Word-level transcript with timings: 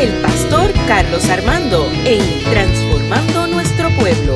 el 0.00 0.22
pastor 0.22 0.72
Carlos 0.88 1.28
Armando 1.28 1.86
en 2.06 2.22
Transformando 2.44 3.46
Nuestro 3.48 3.90
Pueblo. 3.98 4.32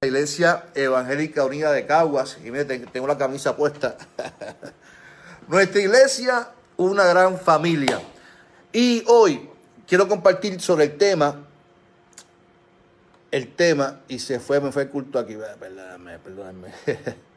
La 0.00 0.06
Iglesia 0.06 0.66
Evangélica 0.76 1.44
Unida 1.44 1.72
de 1.72 1.84
Caguas, 1.86 2.38
y 2.44 2.52
tengo 2.92 3.08
la 3.08 3.18
camisa 3.18 3.56
puesta. 3.56 3.96
Nuestra 5.48 5.80
iglesia, 5.80 6.50
una 6.76 7.02
gran 7.02 7.36
familia. 7.36 8.00
Y 8.72 9.02
hoy 9.08 9.50
quiero 9.88 10.06
compartir 10.06 10.60
sobre 10.60 10.84
el 10.84 10.96
tema, 10.96 11.44
el 13.32 13.56
tema, 13.56 14.02
y 14.06 14.20
se 14.20 14.38
fue, 14.38 14.60
me 14.60 14.70
fue 14.70 14.84
el 14.84 14.88
culto 14.88 15.18
aquí, 15.18 15.36
perdóname, 15.58 16.20
perdóname. 16.20 16.68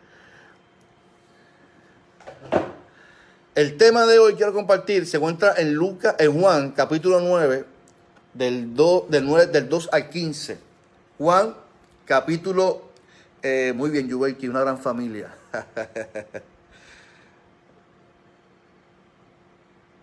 El 3.57 3.75
tema 3.75 4.05
de 4.05 4.19
hoy 4.19 4.35
quiero 4.35 4.53
compartir 4.53 5.07
se 5.07 5.17
encuentra 5.17 5.55
en 5.57 5.73
Lucas, 5.73 6.13
en 6.19 6.39
Juan, 6.39 6.73
capítulo 6.73 7.19
9, 7.21 7.65
del 8.35 8.75
2, 8.75 9.09
del 9.09 9.25
9, 9.25 9.47
del 9.47 9.67
2 9.67 9.89
al 9.93 10.11
15. 10.11 10.59
Juan, 11.17 11.55
capítulo, 12.05 12.83
eh, 13.41 13.73
muy 13.75 13.89
bien, 13.89 14.07
que 14.35 14.47
una 14.47 14.59
gran 14.59 14.77
familia. 14.77 15.33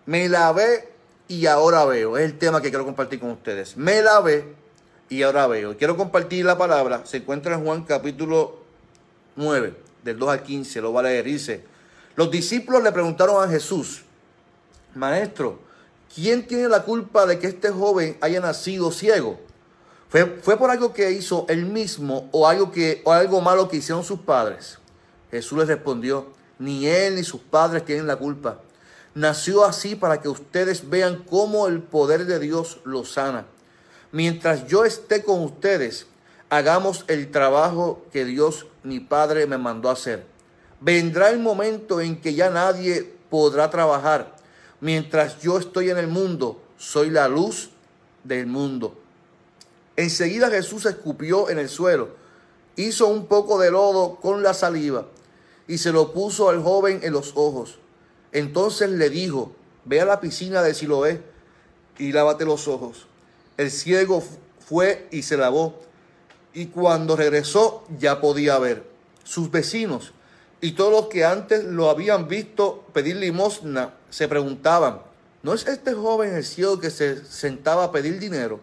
Me 0.05 0.27
lavé 0.27 0.89
y 1.29 1.45
ahora 1.45 1.85
veo. 1.85 2.17
Es 2.17 2.25
el 2.25 2.37
tema 2.37 2.61
que 2.61 2.67
quiero 2.67 2.83
compartir 2.83 3.21
con 3.21 3.31
ustedes. 3.31 3.77
Me 3.77 4.01
lavé 4.01 4.53
y 5.07 5.21
ahora 5.21 5.47
veo. 5.47 5.77
Quiero 5.77 5.95
compartir 5.95 6.43
la 6.43 6.57
palabra. 6.57 7.05
Se 7.05 7.15
encuentra 7.15 7.55
en 7.55 7.63
Juan 7.63 7.85
capítulo 7.85 8.57
9, 9.37 9.73
del 10.03 10.19
2 10.19 10.29
al 10.29 10.43
15. 10.43 10.81
Lo 10.81 10.91
va 10.91 10.99
a 10.99 11.03
leer. 11.03 11.23
Dice. 11.23 11.74
Los 12.15 12.31
discípulos 12.31 12.81
le 12.83 12.91
preguntaron 12.91 13.43
a 13.43 13.47
Jesús, 13.49 14.03
Maestro, 14.93 15.59
¿quién 16.13 16.47
tiene 16.47 16.69
la 16.69 16.83
culpa 16.83 17.25
de 17.25 17.39
que 17.39 17.47
este 17.47 17.69
joven 17.69 18.17
haya 18.21 18.39
nacido 18.39 18.91
ciego? 18.91 19.39
¿Fue, 20.09 20.25
fue 20.41 20.57
por 20.57 20.71
algo 20.71 20.93
que 20.93 21.11
hizo 21.11 21.45
él 21.49 21.65
mismo 21.65 22.29
o 22.31 22.47
algo, 22.47 22.71
que, 22.71 23.01
o 23.03 23.11
algo 23.11 23.41
malo 23.41 23.67
que 23.67 23.77
hicieron 23.77 24.03
sus 24.03 24.21
padres? 24.21 24.79
Jesús 25.29 25.57
les 25.57 25.67
respondió, 25.67 26.27
ni 26.57 26.87
él 26.87 27.15
ni 27.15 27.23
sus 27.23 27.41
padres 27.41 27.83
tienen 27.83 28.07
la 28.07 28.15
culpa. 28.15 28.61
Nació 29.13 29.65
así 29.65 29.95
para 29.95 30.21
que 30.21 30.29
ustedes 30.29 30.89
vean 30.89 31.23
cómo 31.29 31.67
el 31.67 31.81
poder 31.81 32.25
de 32.25 32.39
Dios 32.39 32.79
lo 32.85 33.03
sana. 33.03 33.45
Mientras 34.13 34.67
yo 34.67 34.85
esté 34.85 35.23
con 35.23 35.41
ustedes, 35.43 36.07
hagamos 36.49 37.03
el 37.07 37.31
trabajo 37.31 38.05
que 38.13 38.23
Dios, 38.23 38.67
mi 38.83 39.01
Padre, 39.01 39.47
me 39.47 39.57
mandó 39.57 39.89
hacer. 39.89 40.25
Vendrá 40.85 41.31
el 41.31 41.39
momento 41.39 41.99
en 41.99 42.21
que 42.21 42.35
ya 42.35 42.51
nadie 42.51 43.11
podrá 43.31 43.71
trabajar. 43.71 44.35
Mientras 44.81 45.41
yo 45.41 45.57
estoy 45.57 45.89
en 45.89 45.97
el 45.97 46.07
mundo, 46.07 46.61
soy 46.77 47.09
la 47.09 47.27
luz 47.27 47.71
del 48.23 48.45
mundo. 48.45 48.95
Enseguida 49.95 50.51
Jesús 50.51 50.85
escupió 50.85 51.49
en 51.49 51.57
el 51.57 51.69
suelo, 51.69 52.09
hizo 52.75 53.07
un 53.07 53.25
poco 53.25 53.57
de 53.57 53.71
lodo 53.71 54.17
con 54.17 54.43
la 54.43 54.53
saliva 54.53 55.07
y 55.67 55.79
se 55.79 55.91
lo 55.91 56.13
puso 56.13 56.49
al 56.49 56.61
joven 56.61 56.99
en 57.01 57.13
los 57.13 57.31
ojos. 57.33 57.79
Entonces 58.31 58.91
le 58.91 59.09
dijo, 59.09 59.55
ve 59.85 60.01
a 60.01 60.05
la 60.05 60.21
piscina 60.21 60.61
de 60.61 60.75
Siloé 60.75 61.19
y 61.97 62.11
lávate 62.11 62.45
los 62.45 62.67
ojos. 62.67 63.07
El 63.57 63.71
ciego 63.71 64.23
fue 64.59 65.07
y 65.09 65.23
se 65.23 65.35
lavó, 65.35 65.79
y 66.53 66.67
cuando 66.67 67.15
regresó 67.15 67.85
ya 67.97 68.21
podía 68.21 68.59
ver. 68.59 68.83
Sus 69.23 69.49
vecinos 69.49 70.13
y 70.61 70.71
todos 70.71 70.91
los 70.91 71.07
que 71.07 71.25
antes 71.25 71.63
lo 71.63 71.89
habían 71.89 72.27
visto 72.27 72.85
pedir 72.93 73.17
limosna 73.17 73.93
se 74.09 74.27
preguntaban, 74.27 75.01
¿no 75.43 75.53
es 75.53 75.67
este 75.67 75.93
joven 75.93 76.33
el 76.33 76.43
ciego 76.43 76.79
que 76.79 76.89
se 76.89 77.23
sentaba 77.25 77.85
a 77.85 77.91
pedir 77.91 78.19
dinero? 78.19 78.59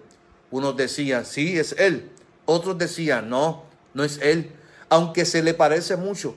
Unos 0.50 0.76
decían, 0.76 1.25
sí, 1.25 1.58
es 1.58 1.72
él. 1.78 2.10
Otros 2.44 2.76
decían, 2.76 3.28
no, 3.28 3.64
no 3.94 4.04
es 4.04 4.19
él, 4.19 4.53
aunque 4.88 5.25
se 5.25 5.42
le 5.42 5.54
parece 5.54 5.97
mucho. 5.97 6.34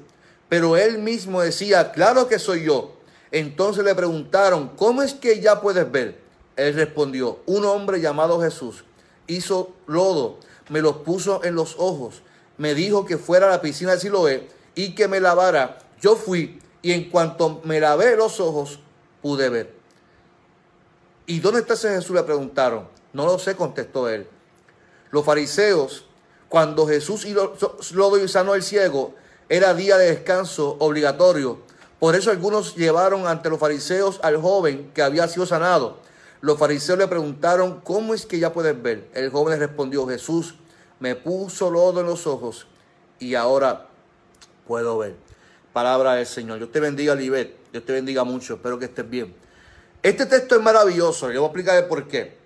Pero 0.50 0.78
él 0.78 1.00
mismo 1.00 1.42
decía, 1.42 1.92
claro 1.92 2.28
que 2.28 2.40
soy 2.40 2.66
yo. 2.66 2.96
Entonces 3.32 3.84
le 3.84 3.96
preguntaron, 3.96 4.70
¿cómo 4.76 5.02
es 5.02 5.14
que 5.14 5.42
ya 5.42 5.62
puedes 5.62 5.92
ver? 5.92 6.20
Él 6.56 6.74
respondió, 6.74 7.40
un 7.46 7.66
hombre 7.66 8.00
llamado 8.00 8.40
Jesús 8.42 8.86
hizo 9.28 9.74
lodo, 9.88 10.40
me 10.70 10.82
los 10.82 10.98
puso 10.98 11.44
en 11.44 11.56
los 11.56 11.76
ojos, 11.78 12.22
me 12.58 12.74
dijo 12.74 13.06
que 13.06 13.18
fuera 13.18 13.48
a 13.48 13.52
la 13.52 13.62
piscina 13.62 13.94
de 13.94 14.00
Siloé 14.00 14.48
y 14.76 14.94
que 14.94 15.08
me 15.08 15.20
lavara, 15.20 15.80
yo 16.02 16.16
fui 16.16 16.60
y 16.82 16.92
en 16.92 17.10
cuanto 17.10 17.62
me 17.64 17.80
lavé 17.80 18.16
los 18.16 18.40
ojos, 18.40 18.80
pude 19.22 19.50
ver. 19.50 19.74
¿Y 21.26 21.40
dónde 21.40 21.62
está 21.62 21.74
ese 21.74 21.90
Jesús? 21.96 22.16
Le 22.16 22.24
preguntaron. 22.24 22.88
No 23.14 23.26
lo 23.26 23.40
sé, 23.40 23.56
contestó 23.56 24.08
él. 24.08 24.28
Los 25.10 25.26
fariseos, 25.26 26.06
cuando 26.50 26.86
Jesús 26.86 27.26
lo 27.94 28.18
y 28.18 28.28
sanó 28.28 28.54
el 28.54 28.62
ciego, 28.62 29.16
era 29.50 29.74
día 29.74 29.98
de 29.98 30.12
descanso 30.12 30.76
obligatorio. 30.80 31.60
Por 32.00 32.16
eso 32.16 32.30
algunos 32.30 32.76
llevaron 32.76 33.26
ante 33.26 33.50
los 33.50 33.60
fariseos 33.60 34.20
al 34.22 34.40
joven 34.40 34.92
que 34.94 35.02
había 35.02 35.28
sido 35.28 35.46
sanado. 35.46 35.98
Los 36.42 36.60
fariseos 36.60 37.00
le 37.00 37.08
preguntaron, 37.08 37.82
¿cómo 37.82 38.14
es 38.14 38.26
que 38.26 38.38
ya 38.38 38.54
puedes 38.54 38.80
ver? 38.80 39.10
El 39.14 39.32
joven 39.32 39.58
respondió, 39.60 40.06
Jesús 40.08 40.56
me 41.00 41.16
puso 41.16 41.72
lodo 41.72 42.02
en 42.02 42.06
los 42.06 42.28
ojos 42.28 42.68
y 43.18 43.36
ahora 43.36 43.88
puedo 44.68 44.98
ver. 44.98 45.16
Palabra 45.74 46.14
del 46.14 46.26
Señor. 46.26 46.58
Dios 46.58 46.72
te 46.72 46.80
bendiga, 46.80 47.16
Libet. 47.16 47.56
Dios 47.72 47.86
te 47.86 47.94
bendiga 47.94 48.24
mucho. 48.24 48.56
Espero 48.56 48.80
que 48.80 48.86
estés 48.86 49.10
bien. 49.10 49.34
Este 50.02 50.26
texto 50.26 50.56
es 50.56 50.62
maravilloso. 50.62 51.32
Yo 51.32 51.42
voy 51.42 51.48
a 51.48 51.52
explicar 51.52 51.88
por 51.88 52.08
qué. 52.08 52.38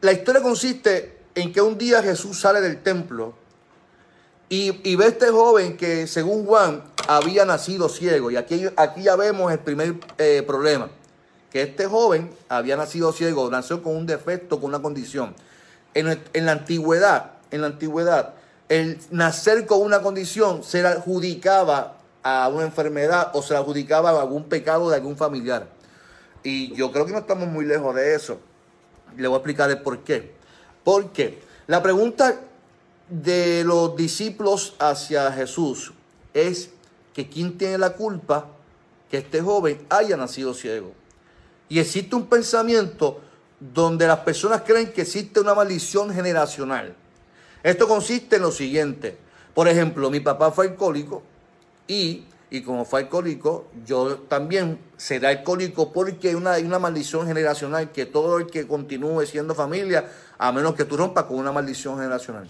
La 0.00 0.12
historia 0.12 0.42
consiste 0.42 1.18
en 1.34 1.52
que 1.52 1.60
un 1.60 1.78
día 1.78 2.02
Jesús 2.02 2.38
sale 2.38 2.60
del 2.60 2.82
templo 2.82 3.34
y, 4.48 4.96
ve 4.96 5.04
a 5.04 5.08
este 5.08 5.30
joven 5.30 5.76
que, 5.76 6.06
según 6.06 6.44
Juan, 6.44 6.84
había 7.08 7.44
nacido 7.44 7.88
ciego. 7.88 8.30
Y 8.30 8.36
aquí, 8.36 8.66
aquí 8.76 9.02
ya 9.02 9.16
vemos 9.16 9.50
el 9.50 9.60
primer 9.60 9.94
eh, 10.18 10.42
problema. 10.46 10.90
Que 11.50 11.62
este 11.62 11.86
joven 11.86 12.30
había 12.48 12.76
nacido 12.76 13.12
ciego, 13.12 13.50
nació 13.50 13.82
con 13.82 13.96
un 13.96 14.06
defecto, 14.06 14.60
con 14.60 14.68
una 14.68 14.82
condición. 14.82 15.34
En, 15.94 16.20
en 16.32 16.46
la 16.46 16.52
antigüedad, 16.52 17.32
en 17.50 17.62
la 17.62 17.68
antigüedad, 17.68 18.34
el 18.68 18.98
nacer 19.10 19.66
con 19.66 19.82
una 19.82 20.00
condición 20.02 20.64
se 20.64 20.82
le 20.82 20.88
adjudicaba 20.88 21.98
a 22.22 22.48
una 22.48 22.64
enfermedad 22.64 23.30
o 23.34 23.42
se 23.42 23.52
le 23.52 23.60
adjudicaba 23.60 24.10
a 24.10 24.22
algún 24.22 24.44
pecado 24.44 24.88
de 24.90 24.96
algún 24.96 25.16
familiar. 25.16 25.68
Y 26.42 26.74
yo 26.74 26.90
creo 26.92 27.06
que 27.06 27.12
no 27.12 27.18
estamos 27.18 27.48
muy 27.48 27.64
lejos 27.64 27.94
de 27.94 28.14
eso. 28.14 28.40
Le 29.16 29.28
voy 29.28 29.36
a 29.36 29.38
explicar 29.38 29.70
el 29.70 29.80
por 29.80 30.02
qué. 30.02 30.32
Porque 30.82 31.42
la 31.66 31.82
pregunta 31.82 32.40
de 33.08 33.62
los 33.64 33.96
discípulos 33.96 34.74
hacia 34.78 35.30
Jesús 35.32 35.92
es 36.32 36.70
que 37.12 37.28
quién 37.28 37.56
tiene 37.56 37.78
la 37.78 37.90
culpa 37.90 38.48
que 39.10 39.18
este 39.18 39.40
joven 39.40 39.86
haya 39.88 40.16
nacido 40.16 40.54
ciego. 40.54 40.92
Y 41.68 41.78
existe 41.78 42.16
un 42.16 42.26
pensamiento 42.26 43.20
donde 43.60 44.06
las 44.06 44.20
personas 44.20 44.62
creen 44.62 44.92
que 44.92 45.02
existe 45.02 45.40
una 45.40 45.54
maldición 45.54 46.12
generacional. 46.12 46.94
Esto 47.64 47.88
consiste 47.88 48.36
en 48.36 48.42
lo 48.42 48.52
siguiente. 48.52 49.16
Por 49.54 49.68
ejemplo, 49.68 50.10
mi 50.10 50.20
papá 50.20 50.52
fue 50.52 50.66
alcohólico 50.66 51.22
y, 51.88 52.24
y 52.50 52.60
como 52.60 52.84
fue 52.84 53.00
alcohólico, 53.00 53.68
yo 53.86 54.18
también 54.28 54.78
seré 54.98 55.28
alcohólico 55.28 55.90
porque 55.90 56.28
hay 56.28 56.34
una, 56.34 56.58
una 56.58 56.78
maldición 56.78 57.26
generacional 57.26 57.90
que 57.90 58.04
todo 58.04 58.36
el 58.36 58.46
que 58.48 58.66
continúe 58.66 59.24
siendo 59.24 59.54
familia, 59.54 60.12
a 60.36 60.52
menos 60.52 60.74
que 60.74 60.84
tú 60.84 60.98
rompas 60.98 61.24
con 61.24 61.38
una 61.38 61.52
maldición 61.52 61.96
generacional. 61.96 62.46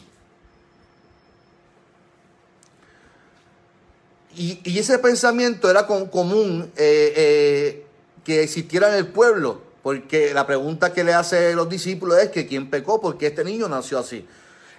Y, 4.37 4.77
ese 4.77 4.99
pensamiento 4.99 5.71
era 5.71 5.87
común 5.87 6.73
eh, 6.77 7.13
eh, 7.17 7.87
que 8.25 8.43
existiera 8.43 8.89
en 8.89 8.95
el 8.97 9.07
pueblo, 9.07 9.63
porque 9.85 10.35
la 10.35 10.45
pregunta 10.45 10.93
que 10.93 11.05
le 11.05 11.15
hace 11.15 11.55
los 11.55 11.69
discípulos 11.69 12.19
es 12.19 12.31
que 12.31 12.49
quién 12.49 12.69
pecó, 12.69 13.01
porque 13.01 13.29
este 13.29 13.45
niño 13.45 13.69
nació 13.69 14.01
así. 14.01 14.27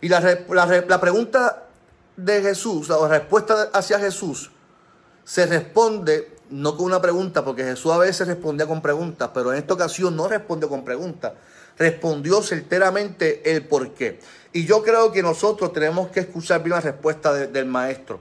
Y 0.05 0.07
la, 0.07 0.19
la, 0.19 1.01
pregunta 1.01 1.63
de 2.15 2.39
Jesús, 2.39 2.89
la 2.89 3.07
respuesta 3.07 3.71
hacia 3.73 3.97
Jesús, 3.97 4.51
se 5.23 5.47
responde 5.47 6.35
no 6.51 6.77
con 6.77 6.85
una 6.85 7.01
pregunta, 7.01 7.43
porque 7.43 7.63
Jesús 7.63 7.91
a 7.91 7.97
veces 7.97 8.27
respondía 8.27 8.67
con 8.67 8.83
preguntas, 8.83 9.31
pero 9.33 9.51
en 9.51 9.57
esta 9.57 9.73
ocasión 9.73 10.15
no 10.15 10.27
respondió 10.27 10.69
con 10.69 10.85
preguntas, 10.85 11.33
respondió 11.79 12.43
certeramente 12.43 13.51
el 13.51 13.65
por 13.65 13.95
qué. 13.95 14.19
Y 14.53 14.67
yo 14.67 14.83
creo 14.83 15.11
que 15.11 15.23
nosotros 15.23 15.73
tenemos 15.73 16.09
que 16.09 16.19
escuchar 16.19 16.61
bien 16.61 16.75
la 16.75 16.81
respuesta 16.81 17.33
del 17.33 17.65
maestro. 17.65 18.19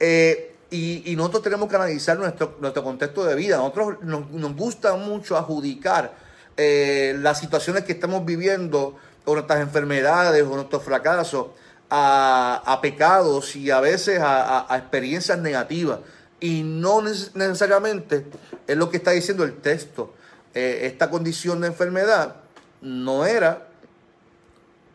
Eh, 0.00 0.56
y, 0.72 1.14
nosotros 1.14 1.44
tenemos 1.44 1.68
que 1.68 1.76
analizar 1.76 2.18
nuestro, 2.18 2.56
nuestro 2.60 2.82
contexto 2.82 3.24
de 3.24 3.36
vida. 3.36 3.56
Nosotros 3.56 4.02
nos, 4.02 4.56
gusta 4.56 4.96
mucho 4.96 5.36
adjudicar 5.36 6.12
eh, 6.56 7.14
las 7.20 7.38
situaciones 7.38 7.84
que 7.84 7.92
estamos 7.92 8.24
viviendo 8.24 8.96
o 9.30 9.34
nuestras 9.34 9.60
enfermedades 9.60 10.44
o 10.44 10.54
nuestros 10.54 10.82
fracasos 10.82 11.48
a, 11.88 12.78
pecados 12.82 13.56
y 13.56 13.70
a 13.70 13.80
veces 13.80 14.20
a, 14.22 14.66
experiencias 14.76 15.38
negativas. 15.38 16.00
Y 16.40 16.62
no 16.62 17.02
necesariamente 17.02 18.26
es 18.66 18.76
lo 18.76 18.90
que 18.90 18.96
está 18.96 19.10
diciendo 19.10 19.44
el 19.44 19.56
texto. 19.56 20.14
Eh, 20.54 20.80
esta 20.84 21.10
condición 21.10 21.60
de 21.60 21.68
enfermedad 21.68 22.36
no 22.80 23.24
era 23.24 23.66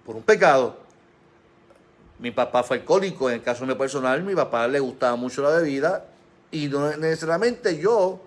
por 0.05 0.15
un 0.15 0.23
pecado. 0.23 0.77
Mi 2.19 2.31
papá 2.31 2.63
fue 2.63 2.77
alcohólico, 2.77 3.29
en 3.29 3.35
el 3.35 3.43
caso 3.43 3.65
mío 3.65 3.77
personal, 3.77 4.23
mi 4.23 4.35
papá 4.35 4.67
le 4.67 4.79
gustaba 4.79 5.15
mucho 5.15 5.41
la 5.41 5.49
bebida 5.49 6.05
y 6.51 6.67
no 6.67 6.95
necesariamente 6.95 7.77
yo 7.77 8.21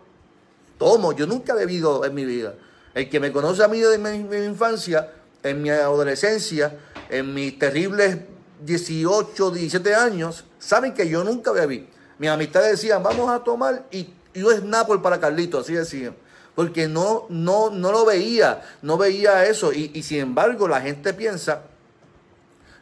tomo, 0.78 1.12
yo 1.12 1.26
nunca 1.26 1.54
he 1.54 1.56
bebido 1.56 2.04
en 2.04 2.14
mi 2.14 2.24
vida. 2.24 2.54
El 2.94 3.08
que 3.08 3.20
me 3.20 3.32
conoce 3.32 3.62
a 3.62 3.68
mí 3.68 3.80
desde 3.80 3.98
mi, 3.98 4.44
infancia, 4.44 5.12
en 5.42 5.62
mi 5.62 5.70
adolescencia, 5.70 6.78
en 7.08 7.32
mis 7.34 7.58
terribles 7.58 8.18
18, 8.64 9.50
17 9.50 9.94
años, 9.94 10.44
saben 10.58 10.94
que 10.94 11.08
yo 11.08 11.24
nunca 11.24 11.52
bebí. 11.52 11.88
Mis 12.18 12.30
amistades 12.30 12.72
decían, 12.72 13.02
vamos 13.02 13.30
a 13.30 13.44
tomar 13.44 13.86
y 13.90 14.10
yo 14.34 14.50
es 14.50 14.62
Nápoles 14.62 15.02
para 15.02 15.20
Carlito, 15.20 15.58
así 15.58 15.74
decían. 15.74 16.14
Porque 16.54 16.88
no, 16.88 17.26
no, 17.28 17.70
no 17.70 17.92
lo 17.92 18.04
veía, 18.04 18.62
no 18.82 18.98
veía 18.98 19.46
eso. 19.46 19.72
Y, 19.72 20.02
sin 20.02 20.18
embargo, 20.18 20.66
la 20.66 20.80
gente 20.80 21.14
piensa, 21.14 21.62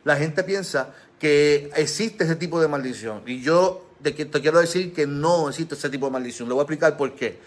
la 0.03 0.17
gente 0.17 0.43
piensa 0.45 0.95
que 1.19 1.71
existe 1.77 2.25
ese 2.25 2.37
tipo 2.37 2.61
de 2.61 2.69
maldición. 2.69 3.23
Y 3.27 3.43
yo 3.43 3.85
te, 4.03 4.13
te 4.13 4.41
quiero 4.41 4.61
decir 4.61 4.95
que 4.95 5.07
no 5.07 5.51
existe 5.51 5.75
ese 5.75 5.91
tipo 5.91 6.07
de 6.07 6.13
maldición. 6.13 6.49
Le 6.49 6.55
voy 6.55 6.61
a 6.61 6.65
explicar 6.65 6.97
por 6.97 7.15
qué 7.15 7.39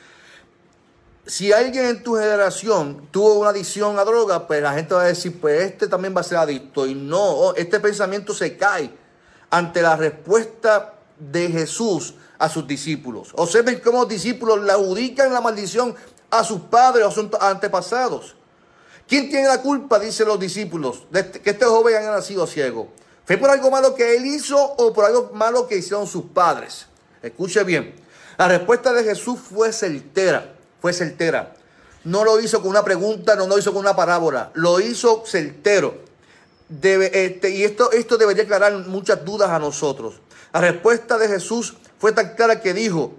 si 1.30 1.54
alguien 1.54 1.86
en 1.86 2.02
tu 2.02 2.16
generación 2.16 3.08
tuvo 3.12 3.36
una 3.36 3.52
adicción 3.52 4.00
a 4.00 4.04
droga, 4.04 4.48
pues 4.48 4.64
la 4.64 4.74
gente 4.74 4.96
va 4.96 5.04
a 5.04 5.06
decir, 5.06 5.40
pues 5.40 5.62
este 5.62 5.88
también 5.88 6.16
va 6.16 6.22
a 6.22 6.24
ser 6.24 6.40
adicto. 6.40 6.88
Y 6.88 6.96
no, 6.96 7.22
oh, 7.22 7.56
este 7.56 7.80
pensamiento 7.80 8.34
se 8.34 8.58
cae 8.58 8.90
ante 9.52 9.84
la 9.84 9.96
respuesta 9.96 10.96
de 11.20 11.50
Jesús 11.50 12.16
a 12.40 12.50
sus 12.50 12.66
discípulos. 12.66 13.32
Observen 13.36 13.80
cómo 13.80 14.00
los 14.00 14.10
discípulos 14.10 14.64
le 14.64 14.72
adjudican 14.72 15.32
la 15.32 15.40
maldición 15.40 15.94
a 16.32 16.44
sus 16.44 16.62
padres 16.62 17.06
o 17.06 17.10
a 17.10 17.12
sus 17.12 17.28
antepasados. 17.40 18.36
¿Quién 19.08 19.30
tiene 19.30 19.48
la 19.48 19.62
culpa, 19.62 20.00
dicen 20.00 20.28
los 20.28 20.40
discípulos, 20.40 21.04
de 21.12 21.20
este, 21.20 21.42
que 21.42 21.52
este 21.52 21.66
joven 21.66 21.96
haya 21.96 22.10
nacido 22.10 22.48
ciego? 22.48 22.90
¿Fue 23.24 23.38
por 23.38 23.52
algo 23.52 23.70
malo 23.70 23.94
que 23.94 24.16
él 24.16 24.26
hizo 24.26 24.58
o 24.60 24.92
por 24.92 25.06
algo 25.06 25.30
malo 25.36 25.68
que 25.68 25.78
hicieron 25.78 26.08
sus 26.08 26.26
padres? 26.26 26.88
Escuche 27.22 27.64
bien. 27.64 27.94
La 28.36 28.48
respuesta 28.48 28.94
de 28.94 29.04
Jesús 29.04 29.40
fue 29.40 29.72
certera 29.72 30.56
fue 30.82 30.94
certera. 30.94 31.54
No 32.04 32.24
lo 32.24 32.40
hizo 32.40 32.62
con 32.62 32.70
una 32.70 32.84
pregunta, 32.84 33.36
no 33.36 33.48
lo 33.48 33.58
hizo 33.58 33.74
con 33.74 33.82
una 33.82 33.96
parábola, 33.96 34.52
lo 34.54 34.80
hizo 34.80 35.24
certero. 35.26 35.96
Este, 36.82 37.50
y 37.50 37.64
esto, 37.64 37.92
esto 37.92 38.18
debería 38.18 38.44
aclarar 38.44 38.74
muchas 38.88 39.26
dudas 39.26 39.50
a 39.50 39.60
nosotros. 39.60 40.16
La 40.54 40.62
respuesta 40.62 41.18
de 41.18 41.28
Jesús 41.28 41.76
fue 41.98 42.12
tan 42.12 42.36
clara 42.36 42.62
que 42.62 42.74
dijo 42.74 43.14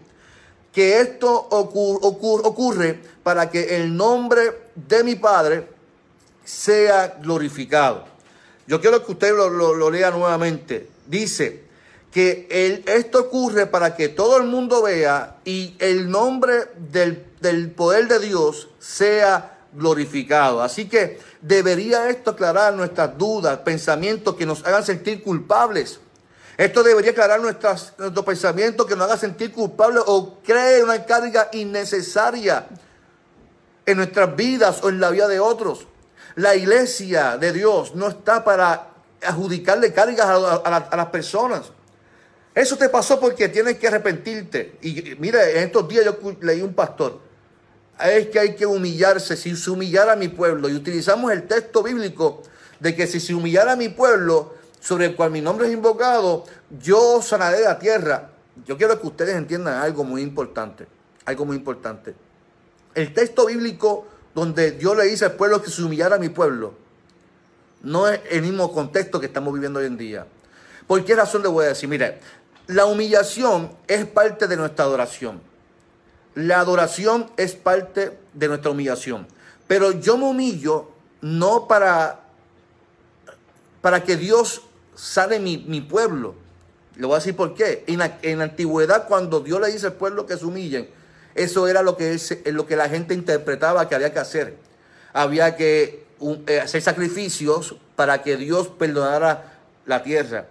que 0.73 1.01
esto 1.01 1.49
ocurre 1.51 3.01
para 3.23 3.51
que 3.51 3.77
el 3.77 3.97
nombre 3.97 4.71
de 4.75 5.05
mi 5.05 5.17
Padre 5.17 5.69
sea 6.45 7.19
glorificado. 7.21 8.05
Yo 8.67 8.81
quiero 8.81 9.05
que 9.05 9.13
usted 9.13 9.35
lo 9.35 9.91
lea 9.91 10.11
nuevamente. 10.11 10.89
Dice, 11.07 11.70
que 12.11 12.83
esto 12.87 13.21
ocurre 13.21 13.67
para 13.67 13.95
que 13.95 14.09
todo 14.09 14.37
el 14.39 14.45
mundo 14.45 14.83
vea 14.83 15.37
y 15.45 15.77
el 15.79 16.11
nombre 16.11 16.69
del, 16.77 17.71
poder 17.71 18.09
de 18.09 18.19
Dios 18.19 18.69
sea 18.81 19.59
glorificado. 19.73 20.63
Así 20.63 20.89
que 20.89 21.21
debería 21.41 22.09
esto 22.11 22.33
aclarar 22.33 22.75
nuestras 22.75 23.17
dudas, 23.17 23.59
pensamientos 23.59 24.35
que 24.35 24.45
nos 24.45 24.67
hagan 24.67 24.85
sentir 24.85 25.23
culpables. 25.23 26.01
Esto 26.57 26.83
debería 26.83 27.13
aclarar 27.13 27.41
nuestras, 27.41 27.95
nuestros 27.97 28.27
pensamientos 28.27 28.87
que 28.87 28.97
nos 28.97 29.07
hagan 29.07 29.19
sentir 29.19 29.53
culpables 29.53 30.03
o 30.05 30.39
cree 30.45 30.83
una 30.83 31.07
carga 31.07 31.49
innecesaria 31.53 32.67
en 33.87 33.97
nuestras 33.97 34.35
vidas 34.35 34.81
o 34.83 34.89
en 34.89 35.01
la 35.01 35.11
vida 35.11 35.29
de 35.29 35.39
otros. 35.39 35.87
La 36.35 36.57
iglesia 36.57 37.39
de 37.39 37.53
Dios 37.53 37.95
no 37.95 38.09
está 38.09 38.45
para 38.45 38.89
adjudicarle 39.23 39.93
cargas 39.93 40.27
a 40.27 40.97
las 40.97 41.07
personas. 41.07 41.73
Eso 42.61 42.77
te 42.77 42.91
pasó 42.91 43.19
porque 43.19 43.49
tienes 43.49 43.79
que 43.79 43.89
arrepentirte. 43.89 44.77
Y 44.83 45.17
mire, 45.19 45.59
en 45.59 45.65
estos 45.65 45.89
días 45.89 46.05
yo 46.05 46.19
leí 46.43 46.61
un 46.61 46.75
pastor. 46.75 47.19
Es 47.99 48.27
que 48.27 48.39
hay 48.39 48.55
que 48.55 48.67
humillarse. 48.67 49.35
Si 49.35 49.57
se 49.57 49.71
humillara 49.71 50.13
a 50.13 50.17
mi 50.17 50.29
pueblo, 50.29 50.69
y 50.69 50.75
utilizamos 50.75 51.33
el 51.33 51.45
texto 51.45 51.83
bíblico 51.83 52.43
de 52.79 52.95
que 52.95 53.07
si 53.07 53.19
se 53.19 53.33
humillara 53.33 53.73
a 53.73 53.77
mi 53.77 53.89
pueblo, 53.89 54.57
sobre 54.79 55.07
el 55.07 55.17
cual 55.17 55.31
mi 55.31 55.41
nombre 55.41 55.69
es 55.69 55.73
invocado, 55.73 56.45
yo 56.83 57.23
sanaré 57.23 57.63
la 57.63 57.79
tierra. 57.79 58.29
Yo 58.67 58.77
quiero 58.77 59.01
que 59.01 59.07
ustedes 59.07 59.37
entiendan 59.37 59.81
algo 59.81 60.05
muy 60.05 60.21
importante. 60.21 60.87
Algo 61.25 61.47
muy 61.47 61.57
importante. 61.57 62.15
El 62.95 63.15
texto 63.15 63.47
bíblico 63.47 64.07
donde 64.35 64.73
Dios 64.73 64.95
le 64.99 65.05
dice 65.05 65.25
al 65.25 65.33
pueblo 65.33 65.63
que 65.63 65.71
se 65.71 65.83
humillara 65.83 66.17
a 66.17 66.19
mi 66.19 66.29
pueblo, 66.29 66.75
no 67.83 68.07
es 68.07 68.21
el 68.29 68.43
mismo 68.43 68.71
contexto 68.71 69.19
que 69.19 69.29
estamos 69.29 69.55
viviendo 69.55 69.81
hoy 69.81 69.87
en 69.87 69.97
día. 69.97 70.27
¿Por 70.91 71.05
qué 71.05 71.15
razón 71.15 71.41
le 71.43 71.49
voy 71.49 71.67
a 71.67 71.69
decir? 71.69 71.89
Mire, 71.89 72.19
la 72.71 72.87
humillación 72.87 73.73
es 73.89 74.07
parte 74.07 74.47
de 74.47 74.57
nuestra 74.57 74.85
adoración. 74.85 75.41
La 76.35 76.61
adoración 76.61 77.29
es 77.37 77.57
parte 77.57 78.17
de 78.33 78.49
nuestra 78.49 78.71
humillación. 78.71 79.27
Pero 79.67 79.91
yo 79.91 80.17
me 80.17 80.27
humillo 80.27 80.89
no 81.21 81.67
para, 81.67 82.21
para 83.81 84.05
que 84.05 84.17
Dios 84.17 84.63
sane 84.95 85.41
mi, 85.41 85.81
pueblo. 85.81 86.37
Le 86.95 87.07
voy 87.07 87.15
a 87.15 87.19
decir 87.19 87.35
por 87.35 87.55
qué. 87.55 87.83
En 87.89 88.01
en 88.23 88.39
la, 88.39 88.45
antigüedad, 88.45 89.09
cuando 89.09 89.41
Dios 89.41 89.61
le 89.61 89.73
dice 89.73 89.87
al 89.87 89.95
pueblo 89.95 90.27
que 90.27 90.37
se 90.37 90.45
humillen, 90.45 90.89
eso 91.35 91.67
era 91.67 91.83
lo 91.83 91.97
que, 91.97 92.15
es, 92.15 92.39
lo 92.47 92.67
que 92.67 92.77
la 92.77 92.89
gente 92.89 93.15
interpretaba 93.15 93.89
que 93.89 93.97
había 93.97 94.13
que 94.13 94.21
hacer. 94.21 94.57
Había 95.13 95.57
que 95.57 96.07
eh, 96.47 96.61
hacer 96.61 96.83
sacrificios 96.83 97.75
para 97.97 98.23
que 98.23 98.37
Dios 98.37 98.69
perdonara 98.69 99.59
la 99.87 100.05
tierra. 100.05 100.47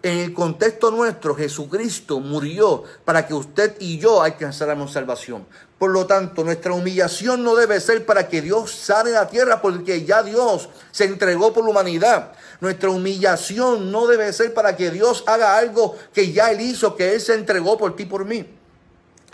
En 0.00 0.18
el 0.18 0.32
contexto 0.32 0.92
nuestro, 0.92 1.34
Jesucristo 1.34 2.20
murió 2.20 2.84
para 3.04 3.26
que 3.26 3.34
usted 3.34 3.74
y 3.80 3.98
yo 3.98 4.22
alcanzáramos 4.22 4.92
salvación. 4.92 5.44
Por 5.76 5.90
lo 5.90 6.06
tanto, 6.06 6.44
nuestra 6.44 6.72
humillación 6.72 7.42
no 7.42 7.56
debe 7.56 7.80
ser 7.80 8.06
para 8.06 8.28
que 8.28 8.40
Dios 8.40 8.70
sane 8.70 9.10
la 9.10 9.28
tierra, 9.28 9.60
porque 9.60 10.04
ya 10.04 10.22
Dios 10.22 10.68
se 10.92 11.04
entregó 11.04 11.52
por 11.52 11.64
la 11.64 11.70
humanidad. 11.70 12.32
Nuestra 12.60 12.90
humillación 12.90 13.90
no 13.90 14.06
debe 14.06 14.32
ser 14.32 14.54
para 14.54 14.76
que 14.76 14.92
Dios 14.92 15.24
haga 15.26 15.56
algo 15.56 15.96
que 16.12 16.32
ya 16.32 16.52
Él 16.52 16.60
hizo, 16.60 16.94
que 16.94 17.14
Él 17.14 17.20
se 17.20 17.34
entregó 17.34 17.76
por 17.76 17.96
ti, 17.96 18.04
por 18.04 18.24
mí. 18.24 18.46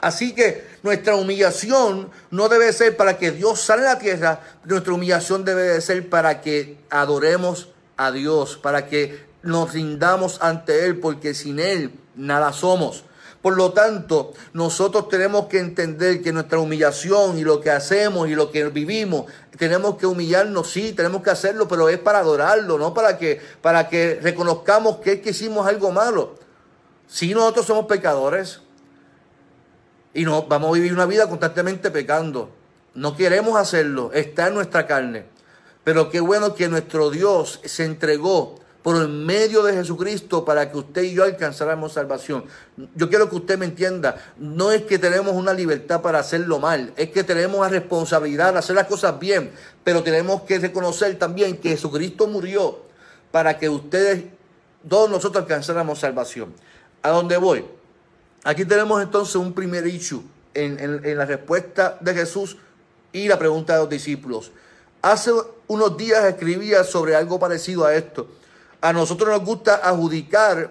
Así 0.00 0.34
que 0.34 0.66
nuestra 0.82 1.14
humillación 1.16 2.10
no 2.30 2.48
debe 2.48 2.72
ser 2.72 2.96
para 2.96 3.18
que 3.18 3.32
Dios 3.32 3.60
sane 3.60 3.82
la 3.82 3.98
tierra, 3.98 4.40
nuestra 4.64 4.94
humillación 4.94 5.44
debe 5.44 5.62
de 5.62 5.80
ser 5.82 6.08
para 6.08 6.40
que 6.40 6.78
adoremos 6.88 7.68
a 7.96 8.10
Dios, 8.10 8.58
para 8.58 8.86
que 8.86 9.33
nos 9.44 9.72
rindamos 9.72 10.38
ante 10.42 10.84
Él, 10.86 10.98
porque 10.98 11.34
sin 11.34 11.58
Él 11.58 11.92
nada 12.16 12.52
somos. 12.52 13.04
Por 13.44 13.58
lo 13.58 13.72
tanto, 13.72 14.32
nosotros 14.54 15.10
tenemos 15.10 15.48
que 15.48 15.58
entender 15.58 16.22
que 16.22 16.32
nuestra 16.32 16.58
humillación 16.58 17.38
y 17.38 17.44
lo 17.44 17.60
que 17.60 17.70
hacemos 17.70 18.26
y 18.28 18.34
lo 18.34 18.50
que 18.50 18.64
vivimos, 18.70 19.26
tenemos 19.58 19.96
que 19.96 20.06
humillarnos, 20.06 20.70
sí, 20.70 20.94
tenemos 20.94 21.22
que 21.22 21.28
hacerlo, 21.28 21.68
pero 21.68 21.90
es 21.90 21.98
para 21.98 22.20
adorarlo, 22.20 22.78
no 22.78 22.94
para 22.94 23.18
que, 23.18 23.42
para 23.60 23.90
que 23.90 24.18
reconozcamos 24.22 24.96
que 24.96 25.12
es 25.12 25.20
que 25.20 25.30
hicimos 25.30 25.66
algo 25.66 25.92
malo. 25.92 26.36
Si 27.06 27.34
nosotros 27.34 27.66
somos 27.66 27.84
pecadores 27.84 28.60
y 30.14 30.24
no, 30.24 30.44
vamos 30.44 30.70
a 30.70 30.74
vivir 30.74 30.94
una 30.94 31.04
vida 31.04 31.28
constantemente 31.28 31.90
pecando. 31.90 32.48
No 32.94 33.14
queremos 33.14 33.58
hacerlo, 33.58 34.10
está 34.14 34.46
en 34.46 34.54
nuestra 34.54 34.86
carne. 34.86 35.26
Pero 35.82 36.08
qué 36.08 36.20
bueno 36.20 36.54
que 36.54 36.68
nuestro 36.68 37.10
Dios 37.10 37.60
se 37.64 37.84
entregó 37.84 38.63
por 38.84 38.96
el 38.96 39.08
medio 39.08 39.62
de 39.62 39.72
Jesucristo 39.72 40.44
para 40.44 40.70
que 40.70 40.76
usted 40.76 41.04
y 41.04 41.14
yo 41.14 41.24
alcanzáramos 41.24 41.94
salvación. 41.94 42.44
Yo 42.94 43.08
quiero 43.08 43.30
que 43.30 43.36
usted 43.36 43.56
me 43.56 43.64
entienda, 43.64 44.22
no 44.36 44.72
es 44.72 44.82
que 44.82 44.98
tenemos 44.98 45.32
una 45.32 45.54
libertad 45.54 46.02
para 46.02 46.18
hacerlo 46.18 46.60
mal, 46.60 46.92
es 46.94 47.08
que 47.08 47.24
tenemos 47.24 47.62
la 47.62 47.70
responsabilidad 47.70 48.52
de 48.52 48.58
hacer 48.58 48.76
las 48.76 48.86
cosas 48.86 49.18
bien, 49.18 49.52
pero 49.82 50.02
tenemos 50.02 50.42
que 50.42 50.58
reconocer 50.58 51.18
también 51.18 51.56
que 51.56 51.70
Jesucristo 51.70 52.26
murió 52.26 52.82
para 53.30 53.56
que 53.56 53.70
ustedes, 53.70 54.24
todos 54.86 55.08
nosotros 55.08 55.44
alcanzáramos 55.44 56.00
salvación. 56.00 56.52
¿A 57.00 57.08
dónde 57.08 57.38
voy? 57.38 57.64
Aquí 58.44 58.66
tenemos 58.66 59.02
entonces 59.02 59.36
un 59.36 59.54
primer 59.54 59.86
issue 59.86 60.22
en, 60.52 60.78
en 60.78 61.16
la 61.16 61.24
respuesta 61.24 61.96
de 62.02 62.12
Jesús 62.12 62.58
y 63.14 63.28
la 63.28 63.38
pregunta 63.38 63.72
de 63.72 63.78
los 63.78 63.88
discípulos. 63.88 64.52
Hace 65.00 65.30
unos 65.68 65.96
días 65.96 66.22
escribía 66.26 66.84
sobre 66.84 67.16
algo 67.16 67.38
parecido 67.38 67.86
a 67.86 67.94
esto 67.94 68.28
a 68.84 68.92
nosotros 68.92 69.30
nos 69.30 69.42
gusta 69.42 69.76
adjudicar 69.76 70.70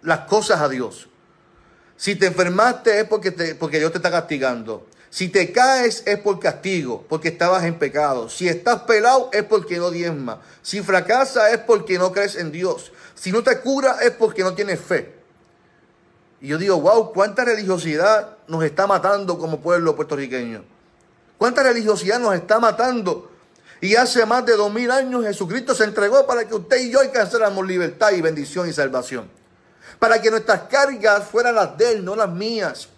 las 0.00 0.20
cosas 0.20 0.62
a 0.62 0.68
Dios. 0.70 1.10
Si 1.94 2.16
te 2.16 2.24
enfermaste 2.24 3.00
es 3.00 3.04
porque, 3.04 3.32
porque 3.32 3.78
Dios 3.78 3.92
te 3.92 3.98
está 3.98 4.10
castigando. 4.10 4.86
Si 5.10 5.28
te 5.28 5.52
caes 5.52 6.02
es 6.06 6.18
por 6.20 6.40
castigo, 6.40 7.04
porque 7.06 7.28
estabas 7.28 7.64
en 7.64 7.78
pecado. 7.78 8.30
Si 8.30 8.48
estás 8.48 8.80
pelado 8.84 9.28
es 9.34 9.42
porque 9.44 9.76
no 9.76 9.90
diezma. 9.90 10.40
Si 10.62 10.80
fracasas 10.80 11.52
es 11.52 11.58
porque 11.58 11.98
no 11.98 12.12
crees 12.12 12.34
en 12.36 12.50
Dios. 12.50 12.92
Si 13.14 13.30
no 13.30 13.42
te 13.42 13.60
cura 13.60 13.98
es 14.00 14.12
porque 14.12 14.42
no 14.42 14.54
tienes 14.54 14.80
fe. 14.80 15.12
Y 16.40 16.48
yo 16.48 16.56
digo, 16.56 16.80
wow, 16.80 17.12
cuánta 17.12 17.44
religiosidad 17.44 18.38
nos 18.48 18.64
está 18.64 18.86
matando 18.86 19.38
como 19.38 19.60
pueblo 19.60 19.94
puertorriqueño. 19.96 20.64
Cuánta 21.36 21.62
religiosidad 21.62 22.18
nos 22.18 22.34
está 22.34 22.58
matando. 22.58 23.30
Y 23.80 23.96
hace 23.96 24.26
más 24.26 24.44
de 24.44 24.56
dos 24.56 24.72
mil 24.72 24.90
años 24.90 25.24
Jesucristo 25.24 25.74
se 25.74 25.84
entregó 25.84 26.26
para 26.26 26.46
que 26.46 26.54
usted 26.54 26.80
y 26.80 26.90
yo 26.90 27.00
alcanzáramos 27.00 27.66
libertad 27.66 28.12
y 28.12 28.20
bendición 28.20 28.68
y 28.68 28.72
salvación. 28.72 29.30
Para 29.98 30.20
que 30.20 30.30
nuestras 30.30 30.62
cargas 30.62 31.24
fueran 31.24 31.54
las 31.54 31.76
de 31.78 31.92
Él, 31.92 32.04
no 32.04 32.14
las 32.14 32.30
mías. 32.30 32.88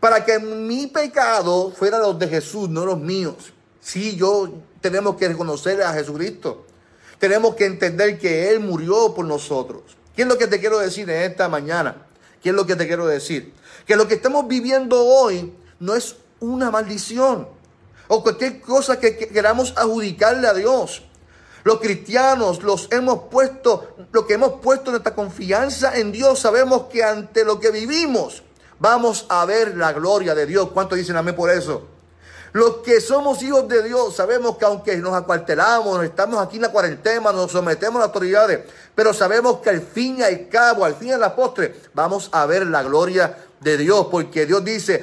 Para 0.00 0.24
que 0.24 0.38
mi 0.40 0.88
pecado 0.88 1.70
fuera 1.70 1.98
los 1.98 2.18
de 2.18 2.26
Jesús, 2.26 2.68
no 2.68 2.84
los 2.84 2.98
míos. 2.98 3.52
Sí, 3.80 4.16
yo 4.16 4.52
tenemos 4.80 5.16
que 5.16 5.28
reconocer 5.28 5.80
a 5.82 5.92
Jesucristo. 5.92 6.66
Tenemos 7.18 7.54
que 7.54 7.66
entender 7.66 8.18
que 8.18 8.50
Él 8.50 8.58
murió 8.58 9.14
por 9.14 9.24
nosotros. 9.24 9.82
¿Qué 10.14 10.22
es 10.22 10.28
lo 10.28 10.36
que 10.38 10.48
te 10.48 10.58
quiero 10.58 10.80
decir 10.80 11.08
en 11.08 11.22
esta 11.22 11.48
mañana? 11.48 12.06
¿Qué 12.42 12.48
es 12.48 12.54
lo 12.54 12.66
que 12.66 12.74
te 12.74 12.88
quiero 12.88 13.06
decir? 13.06 13.54
Que 13.86 13.94
lo 13.94 14.08
que 14.08 14.14
estamos 14.14 14.48
viviendo 14.48 15.04
hoy 15.04 15.54
no 15.78 15.94
es 15.94 16.16
una 16.40 16.70
maldición 16.72 17.46
o 18.14 18.22
cualquier 18.22 18.60
cosa 18.60 19.00
que 19.00 19.16
queramos 19.16 19.72
adjudicarle 19.74 20.46
a 20.46 20.52
Dios. 20.52 21.02
Los 21.64 21.80
cristianos 21.80 22.62
los 22.62 22.92
hemos 22.92 23.30
puesto, 23.30 23.96
lo 24.12 24.26
que 24.26 24.34
hemos 24.34 24.60
puesto 24.60 24.90
nuestra 24.90 25.14
confianza 25.14 25.96
en 25.96 26.12
Dios, 26.12 26.40
sabemos 26.40 26.88
que 26.92 27.02
ante 27.02 27.42
lo 27.42 27.58
que 27.58 27.70
vivimos 27.70 28.42
vamos 28.78 29.24
a 29.30 29.46
ver 29.46 29.78
la 29.78 29.94
gloria 29.94 30.34
de 30.34 30.44
Dios. 30.44 30.68
¿Cuánto 30.74 30.94
dicen 30.94 31.16
amén 31.16 31.34
por 31.34 31.48
eso? 31.48 31.88
Los 32.52 32.78
que 32.78 33.00
somos 33.00 33.42
hijos 33.42 33.66
de 33.66 33.82
Dios 33.82 34.14
sabemos 34.14 34.58
que 34.58 34.66
aunque 34.66 34.96
nos 34.98 35.14
acuartelamos, 35.14 36.04
estamos 36.04 36.38
aquí 36.38 36.56
en 36.56 36.62
la 36.62 36.70
cuarentena, 36.70 37.32
nos 37.32 37.50
sometemos 37.50 37.96
a 37.96 38.00
las 38.00 38.08
autoridades, 38.08 38.60
pero 38.94 39.14
sabemos 39.14 39.60
que 39.60 39.70
al 39.70 39.80
fin 39.80 40.18
y 40.18 40.22
al 40.22 40.48
cabo, 40.50 40.84
al 40.84 40.94
fin 40.94 41.08
y 41.08 41.12
a 41.12 41.18
la 41.18 41.34
postre, 41.34 41.74
vamos 41.94 42.28
a 42.30 42.44
ver 42.44 42.66
la 42.66 42.82
gloria 42.82 43.38
de 43.58 43.78
Dios, 43.78 44.08
porque 44.10 44.44
Dios 44.44 44.62
dice, 44.62 45.02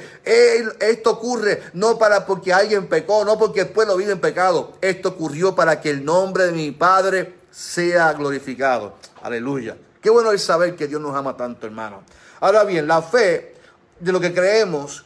esto 0.78 1.10
ocurre 1.10 1.62
no 1.72 1.98
para 1.98 2.24
porque 2.24 2.52
alguien 2.52 2.86
pecó, 2.86 3.24
no 3.24 3.36
porque 3.36 3.62
el 3.62 3.68
pueblo 3.70 3.96
vive 3.96 4.12
en 4.12 4.20
pecado, 4.20 4.74
esto 4.80 5.08
ocurrió 5.08 5.56
para 5.56 5.80
que 5.80 5.90
el 5.90 6.04
nombre 6.04 6.44
de 6.44 6.52
mi 6.52 6.70
Padre 6.70 7.34
sea 7.50 8.12
glorificado. 8.12 8.94
Aleluya. 9.22 9.76
Qué 10.00 10.08
bueno 10.08 10.30
es 10.30 10.42
saber 10.42 10.76
que 10.76 10.86
Dios 10.86 11.00
nos 11.00 11.16
ama 11.16 11.36
tanto, 11.36 11.66
hermano. 11.66 12.04
Ahora 12.38 12.62
bien, 12.62 12.86
la 12.86 13.02
fe 13.02 13.56
de 13.98 14.12
lo 14.12 14.20
que 14.20 14.32
creemos 14.32 15.04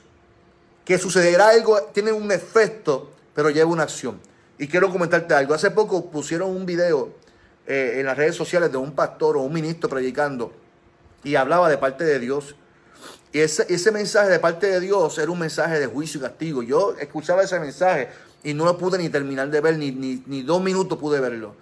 que 0.84 0.98
sucederá 0.98 1.48
algo, 1.48 1.80
tiene 1.92 2.12
un 2.12 2.30
efecto, 2.30 3.10
pero 3.34 3.50
lleva 3.50 3.70
una 3.70 3.84
acción. 3.84 4.20
Y 4.58 4.68
quiero 4.68 4.90
comentarte 4.90 5.34
algo. 5.34 5.54
Hace 5.54 5.70
poco 5.70 6.10
pusieron 6.10 6.50
un 6.50 6.66
video 6.66 7.10
eh, 7.66 7.96
en 7.98 8.06
las 8.06 8.16
redes 8.16 8.36
sociales 8.36 8.70
de 8.70 8.76
un 8.76 8.92
pastor 8.92 9.36
o 9.36 9.40
un 9.40 9.52
ministro 9.52 9.88
predicando 9.88 10.52
y 11.24 11.34
hablaba 11.34 11.68
de 11.68 11.78
parte 11.78 12.04
de 12.04 12.20
Dios. 12.20 12.54
Y 13.32 13.40
ese, 13.40 13.66
ese 13.68 13.90
mensaje 13.90 14.30
de 14.30 14.38
parte 14.38 14.66
de 14.68 14.78
Dios 14.78 15.18
era 15.18 15.30
un 15.30 15.38
mensaje 15.38 15.80
de 15.80 15.86
juicio 15.86 16.20
y 16.20 16.22
castigo. 16.22 16.62
Yo 16.62 16.94
escuchaba 17.00 17.42
ese 17.42 17.58
mensaje 17.58 18.08
y 18.44 18.54
no 18.54 18.64
lo 18.64 18.78
pude 18.78 18.98
ni 18.98 19.08
terminar 19.08 19.50
de 19.50 19.60
ver, 19.60 19.78
ni, 19.78 19.90
ni, 19.90 20.22
ni 20.26 20.42
dos 20.42 20.62
minutos 20.62 20.98
pude 20.98 21.18
verlo. 21.18 21.56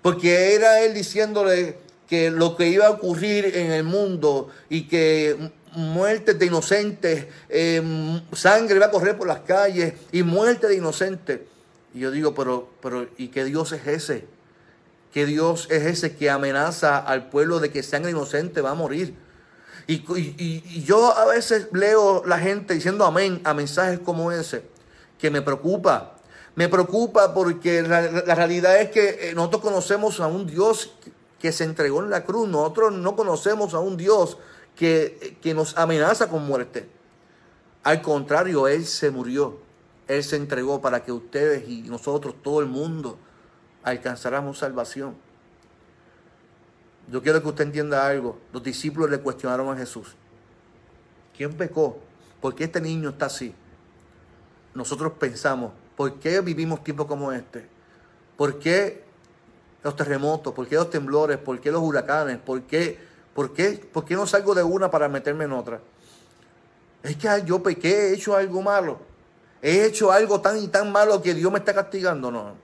Porque 0.00 0.54
era 0.54 0.80
él 0.80 0.94
diciéndole 0.94 1.76
que 2.08 2.30
lo 2.30 2.56
que 2.56 2.68
iba 2.68 2.86
a 2.86 2.90
ocurrir 2.90 3.56
en 3.56 3.72
el 3.72 3.84
mundo 3.84 4.48
y 4.70 4.88
que 4.88 5.50
muertes 5.78 6.38
de 6.38 6.46
inocentes, 6.46 7.26
eh, 7.48 8.20
sangre 8.32 8.78
va 8.78 8.86
a 8.86 8.90
correr 8.90 9.16
por 9.16 9.28
las 9.28 9.40
calles 9.40 9.94
y 10.12 10.22
muerte 10.22 10.66
de 10.66 10.76
inocentes. 10.76 11.40
Y 11.94 12.00
yo 12.00 12.10
digo, 12.10 12.34
pero, 12.34 12.68
pero, 12.82 13.08
¿y 13.16 13.28
qué 13.28 13.44
Dios 13.44 13.72
es 13.72 13.86
ese? 13.86 14.26
¿Qué 15.12 15.24
Dios 15.24 15.68
es 15.70 15.84
ese 15.84 16.16
que 16.16 16.30
amenaza 16.30 16.98
al 16.98 17.30
pueblo 17.30 17.60
de 17.60 17.70
que 17.70 17.82
sangre 17.82 18.10
inocente 18.10 18.60
va 18.60 18.70
a 18.70 18.74
morir? 18.74 19.14
Y, 19.86 20.04
y, 20.16 20.82
yo 20.84 21.16
a 21.16 21.24
veces 21.24 21.68
leo 21.72 22.22
la 22.26 22.38
gente 22.38 22.74
diciendo 22.74 23.06
amén 23.06 23.40
a 23.44 23.54
mensajes 23.54 24.00
como 24.00 24.30
ese, 24.32 24.64
que 25.18 25.30
me 25.30 25.40
preocupa. 25.40 26.16
Me 26.56 26.68
preocupa 26.68 27.32
porque 27.32 27.82
la, 27.82 28.02
la 28.02 28.34
realidad 28.34 28.80
es 28.80 28.90
que 28.90 29.30
eh, 29.30 29.34
nosotros 29.34 29.62
conocemos 29.62 30.20
a 30.20 30.26
un 30.26 30.46
Dios 30.46 30.92
que 31.40 31.52
se 31.52 31.64
entregó 31.64 32.02
en 32.02 32.10
la 32.10 32.24
cruz. 32.24 32.48
Nosotros 32.48 32.92
no 32.92 33.16
conocemos 33.16 33.72
a 33.72 33.78
un 33.78 33.96
Dios 33.96 34.36
que, 34.78 35.52
nos 35.54 35.76
amenaza 35.76 36.28
con 36.28 36.46
muerte. 36.46 36.88
Al 37.82 38.00
contrario, 38.00 38.68
Él 38.68 38.86
se 38.86 39.10
murió. 39.10 39.58
Él 40.06 40.22
se 40.22 40.36
entregó 40.36 40.80
para 40.80 41.04
que 41.04 41.10
ustedes 41.10 41.68
y 41.68 41.82
nosotros, 41.82 42.36
todo 42.42 42.60
el 42.60 42.66
mundo, 42.66 43.18
alcanzáramos 43.82 44.58
salvación. 44.58 45.16
Yo 47.10 47.22
quiero 47.22 47.42
que 47.42 47.48
usted 47.48 47.64
entienda 47.64 48.06
algo. 48.06 48.38
Los 48.52 48.62
discípulos 48.62 49.10
le 49.10 49.18
cuestionaron 49.18 49.68
a 49.74 49.76
Jesús. 49.76 50.14
¿Quién 51.36 51.54
pecó? 51.54 51.98
¿Por 52.40 52.54
qué 52.54 52.64
este 52.64 52.80
niño 52.80 53.10
está 53.10 53.26
así? 53.26 53.54
Nosotros 54.74 55.14
pensamos, 55.18 55.72
¿por 55.96 56.20
qué 56.20 56.40
vivimos 56.40 56.84
tiempos 56.84 57.06
como 57.06 57.32
este? 57.32 57.66
¿Por 58.36 58.60
qué 58.60 59.02
los 59.82 59.96
terremotos? 59.96 60.54
¿Por 60.54 60.68
qué 60.68 60.76
los 60.76 60.90
temblores? 60.90 61.38
¿Por 61.38 61.60
qué 61.60 61.72
los 61.72 61.82
huracanes? 61.82 62.38
¿Por 62.38 62.62
qué 62.62 63.07
¿Por 63.38 63.52
qué? 63.52 63.80
¿Por 63.92 64.04
qué 64.04 64.16
no 64.16 64.26
salgo 64.26 64.52
de 64.52 64.64
una 64.64 64.90
para 64.90 65.08
meterme 65.08 65.44
en 65.44 65.52
otra? 65.52 65.78
Es 67.04 67.14
que 67.14 67.28
yo 67.44 67.62
pequé, 67.62 68.08
he 68.08 68.14
hecho 68.14 68.34
algo 68.34 68.62
malo. 68.62 68.98
He 69.62 69.84
hecho 69.84 70.10
algo 70.10 70.40
tan 70.40 70.58
y 70.58 70.66
tan 70.66 70.90
malo 70.90 71.22
que 71.22 71.34
Dios 71.34 71.52
me 71.52 71.60
está 71.60 71.72
castigando. 71.72 72.32
No. 72.32 72.54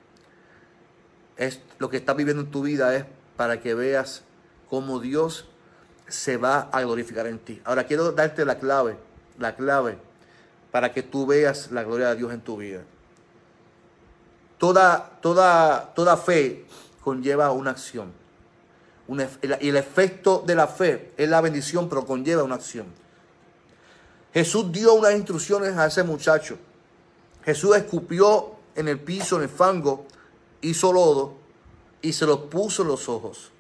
Es, 1.37 1.61
lo 1.79 1.89
que 1.89 1.99
estás 1.99 2.17
viviendo 2.17 2.43
en 2.43 2.51
tu 2.51 2.63
vida 2.63 2.93
es 2.97 3.05
para 3.37 3.61
que 3.61 3.73
veas 3.75 4.25
cómo 4.69 4.99
Dios 4.99 5.49
se 6.09 6.39
va 6.39 6.63
a 6.73 6.81
glorificar 6.81 7.29
en 7.29 7.39
ti. 7.39 7.63
Ahora 7.65 7.85
quiero 7.85 8.11
darte 8.11 8.45
la 8.45 8.59
clave, 8.59 8.97
la 9.39 9.55
clave 9.55 9.97
para 10.73 10.93
que 10.93 11.05
tú 11.05 11.25
veas 11.25 11.71
la 11.71 11.85
gloria 11.85 12.09
de 12.09 12.17
Dios 12.17 12.33
en 12.33 12.41
tu 12.41 12.57
vida. 12.57 12.81
Toda, 14.59 15.21
toda, 15.23 15.95
toda 15.95 16.17
fe 16.17 16.67
conlleva 17.01 17.53
una 17.53 17.71
acción 17.71 18.24
y 19.09 19.69
el 19.69 19.77
efecto 19.77 20.43
de 20.47 20.55
la 20.55 20.67
fe 20.67 21.13
es 21.17 21.29
la 21.29 21.41
bendición, 21.41 21.89
pero 21.89 22.07
conlleva 22.07 22.43
una 22.43 22.55
acción. 22.55 22.87
Jesús 24.33 24.73
dio 24.73 24.95
unas 24.95 25.15
instrucciones 25.15 25.77
a 25.77 25.87
ese 25.87 26.03
muchacho. 26.03 26.59
Jesús 27.45 27.77
escupió 27.77 28.55
en 28.75 28.89
el 28.89 28.99
piso, 28.99 29.37
en 29.37 29.43
el 29.43 29.49
fango, 29.49 30.07
hizo 30.61 30.93
lodo 30.93 31.35
y 32.03 32.13
se 32.13 32.27
lo 32.27 32.49
puso 32.49 32.83
en 32.83 32.89
los 32.89 33.09
ojos. 33.09 33.51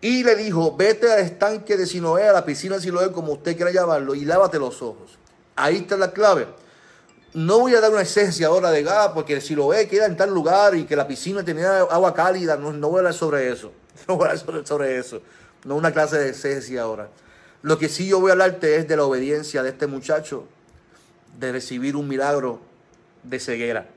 Y 0.00 0.24
le 0.24 0.36
dijo, 0.36 0.76
vete 0.76 1.10
al 1.12 1.20
estanque 1.20 1.76
de 1.76 1.86
Siloé, 1.86 2.28
a 2.28 2.32
la 2.32 2.44
piscina 2.44 2.74
de 2.76 2.82
Siloé, 2.82 3.12
como 3.12 3.32
usted 3.32 3.56
quiera 3.56 3.70
llamarlo, 3.70 4.14
y 4.14 4.24
lávate 4.24 4.58
los 4.58 4.82
ojos. 4.82 5.18
Ahí 5.56 5.76
está 5.76 5.96
la 5.96 6.12
clave. 6.12 6.46
No 7.34 7.58
voy 7.58 7.74
a 7.74 7.80
dar 7.80 7.90
una 7.90 8.02
esencia 8.02 8.46
ahora 8.46 8.70
de 8.70 8.84
gas, 8.84 9.10
porque 9.12 9.40
si 9.40 9.56
lo 9.56 9.68
ve, 9.68 9.88
queda 9.88 10.06
en 10.06 10.16
tal 10.16 10.32
lugar 10.32 10.76
y 10.76 10.84
que 10.84 10.94
la 10.94 11.06
piscina 11.06 11.44
tenía 11.44 11.78
agua 11.80 12.14
cálida, 12.14 12.56
no, 12.56 12.72
no 12.72 12.88
voy 12.88 12.98
a 12.98 13.00
hablar 13.00 13.14
sobre 13.14 13.52
eso. 13.52 13.72
No 14.08 14.16
voy 14.16 14.28
a 14.28 14.32
hablar 14.32 14.66
sobre, 14.66 14.98
eso. 14.98 15.20
No 15.64 15.76
una 15.76 15.92
clase 15.92 16.18
de 16.18 16.30
esencia 16.30 16.82
ahora. 16.82 17.08
Lo 17.62 17.78
que 17.78 17.88
sí 17.88 18.06
yo 18.06 18.20
voy 18.20 18.30
a 18.30 18.32
hablarte 18.32 18.76
es 18.76 18.86
de 18.86 18.96
la 18.96 19.04
obediencia 19.04 19.62
de 19.62 19.70
este 19.70 19.86
muchacho 19.86 20.46
de 21.38 21.52
recibir 21.52 21.96
un 21.96 22.06
milagro 22.06 22.60
de 23.22 23.40
ceguera. 23.40 23.88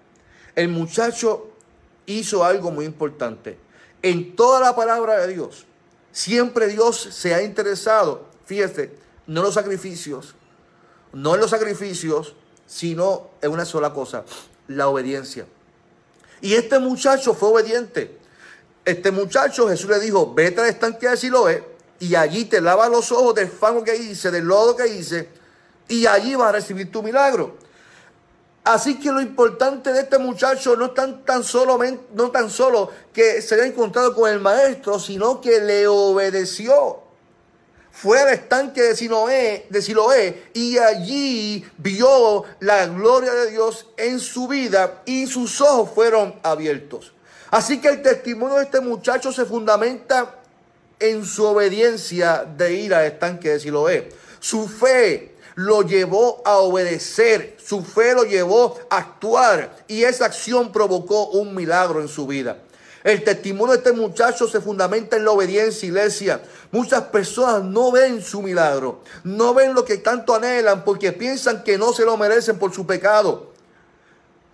El 0.56 0.70
muchacho 0.70 1.51
hizo 2.06 2.44
algo 2.44 2.72
muy 2.72 2.86
importante. 2.86 3.58
En 4.01 4.36
toda 4.36 4.60
la 4.60 4.75
palabra 4.75 5.20
de 5.20 5.34
Dios, 5.34 5.65
siempre 6.12 6.67
Dios 6.67 7.00
se 7.12 7.34
ha 7.34 7.44
interesado, 7.44 8.25
fíjese, 8.46 8.96
no 9.27 9.41
en 9.41 9.46
los 9.46 9.53
sacrificios, 9.53 10.36
no 11.12 11.36
en 11.36 11.41
los 11.41 11.50
sacrificios, 11.50 12.36
sino 12.67 13.29
en 13.41 13.51
una 13.51 13.65
sola 13.65 13.93
cosa, 13.93 14.24
la 14.67 14.88
obediencia. 14.89 15.45
Y 16.41 16.53
este 16.53 16.77
muchacho 16.77 17.33
fue 17.33 17.50
obediente. 17.50 18.17
Este 18.86 19.09
muchacho, 19.12 19.67
Jesús 19.67 19.89
le 19.89 20.00
dijo, 20.00 20.33
vete 20.33 20.62
al 20.62 20.67
estanque 20.67 21.09
de 21.09 21.17
Siloé 21.17 21.63
y 22.00 22.15
allí 22.15 22.45
te 22.45 22.62
lava 22.62 22.88
los 22.89 23.12
ojos 23.12 23.33
del 23.36 23.50
fango 23.50 23.83
que 23.83 23.95
hice, 23.95 24.29
del 24.29 24.45
lodo 24.45 24.75
que 24.75 24.88
hice, 24.88 25.29
y 25.88 26.05
allí 26.05 26.36
vas 26.36 26.50
a 26.50 26.51
recibir 26.53 26.91
tu 26.91 27.01
milagro. 27.01 27.55
Así 28.63 29.00
que 29.00 29.12
lo 29.12 29.21
importante 29.21 29.93
de 29.93 30.01
este 30.01 30.17
muchacho 30.17 30.75
no 30.75 30.91
tan, 30.91 31.24
tan, 31.24 31.43
solo, 31.43 31.79
no 32.13 32.31
tan 32.31 32.50
solo 32.50 32.91
que 33.13 33.41
se 33.41 33.55
haya 33.55 33.65
encontrado 33.65 34.13
con 34.13 34.29
el 34.29 34.41
maestro, 34.41 35.00
sino 35.00 35.39
que 35.39 35.62
le 35.62 35.88
obedeció 35.88 37.07
fue 38.00 38.20
al 38.20 38.30
estanque 38.30 38.84
de 38.84 38.96
Siloé, 38.96 39.66
de 39.72 39.82
Siloé 39.82 40.50
y 40.54 40.77
allí 40.77 41.66
vio 41.80 42.44
la 42.60 42.86
gloria 42.86 43.34
de 43.34 43.50
Dios 43.50 43.88
en 43.98 44.20
su 44.20 44.48
vida 44.48 45.01
y 45.06 45.25
sus 45.25 45.60
ojos 45.62 45.89
fueron 45.96 46.36
abiertos. 46.44 47.12
Así 47.50 47.82
que 47.82 47.88
el 47.88 48.04
testimonio 48.04 48.58
de 48.58 48.66
este 48.66 48.82
muchacho 48.82 49.32
se 49.32 49.46
fundamenta 49.46 50.36
en 51.00 51.25
su 51.25 51.44
obediencia 51.44 52.46
de 52.46 52.74
ir 52.74 52.94
al 52.94 53.06
estanque 53.06 53.50
de 53.50 53.60
Siloé. 53.60 54.10
Su 54.39 54.68
fe 54.68 55.36
lo 55.56 55.82
llevó 55.82 56.44
a 56.46 56.58
obedecer, 56.58 57.58
su 57.58 57.84
fe 57.84 58.13
lo 58.13 58.25
llevó 58.25 58.77
a 58.92 58.98
actuar 58.98 59.75
y 59.88 60.04
esa 60.04 60.25
acción 60.25 60.72
provocó 60.72 61.30
un 61.30 61.56
milagro 61.56 62.00
en 62.00 62.10
su 62.10 62.27
vida. 62.27 62.60
El 63.08 63.24
testimonio 63.24 63.72
de 63.72 63.78
este 63.78 63.94
muchacho 63.94 64.50
se 64.50 64.60
fundamenta 64.60 65.16
en 65.16 65.24
la 65.24 65.32
obediencia, 65.32 65.88
iglesia. 65.88 66.42
Muchas 66.72 67.04
personas 67.04 67.64
no 67.64 67.90
ven 67.90 68.22
su 68.22 68.42
milagro, 68.42 69.02
no 69.24 69.54
ven 69.54 69.74
lo 69.74 69.86
que 69.86 70.00
tanto 70.00 70.36
anhelan 70.36 70.84
porque 70.84 71.14
piensan 71.14 71.64
que 71.64 71.78
no 71.78 71.94
se 71.94 72.04
lo 72.04 72.18
merecen 72.18 72.60
por 72.60 72.74
su 72.74 72.86
pecado. 72.86 73.54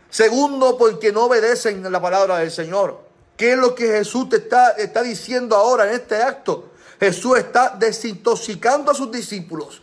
Segundo, 0.07 0.77
porque 0.77 1.11
no 1.11 1.23
obedecen 1.23 1.91
la 1.91 1.99
palabra 1.99 2.37
del 2.37 2.51
Señor. 2.51 2.99
¿Qué 3.35 3.53
es 3.53 3.57
lo 3.57 3.73
que 3.73 3.87
Jesús 3.87 4.29
te 4.29 4.35
está, 4.35 5.01
diciendo 5.01 5.55
ahora 5.55 5.87
en 5.87 5.95
este 5.95 6.21
acto? 6.21 6.73
Jesús 6.99 7.39
está 7.39 7.75
desintoxicando 7.75 8.91
a 8.91 8.93
sus 8.93 9.11
discípulos 9.11 9.81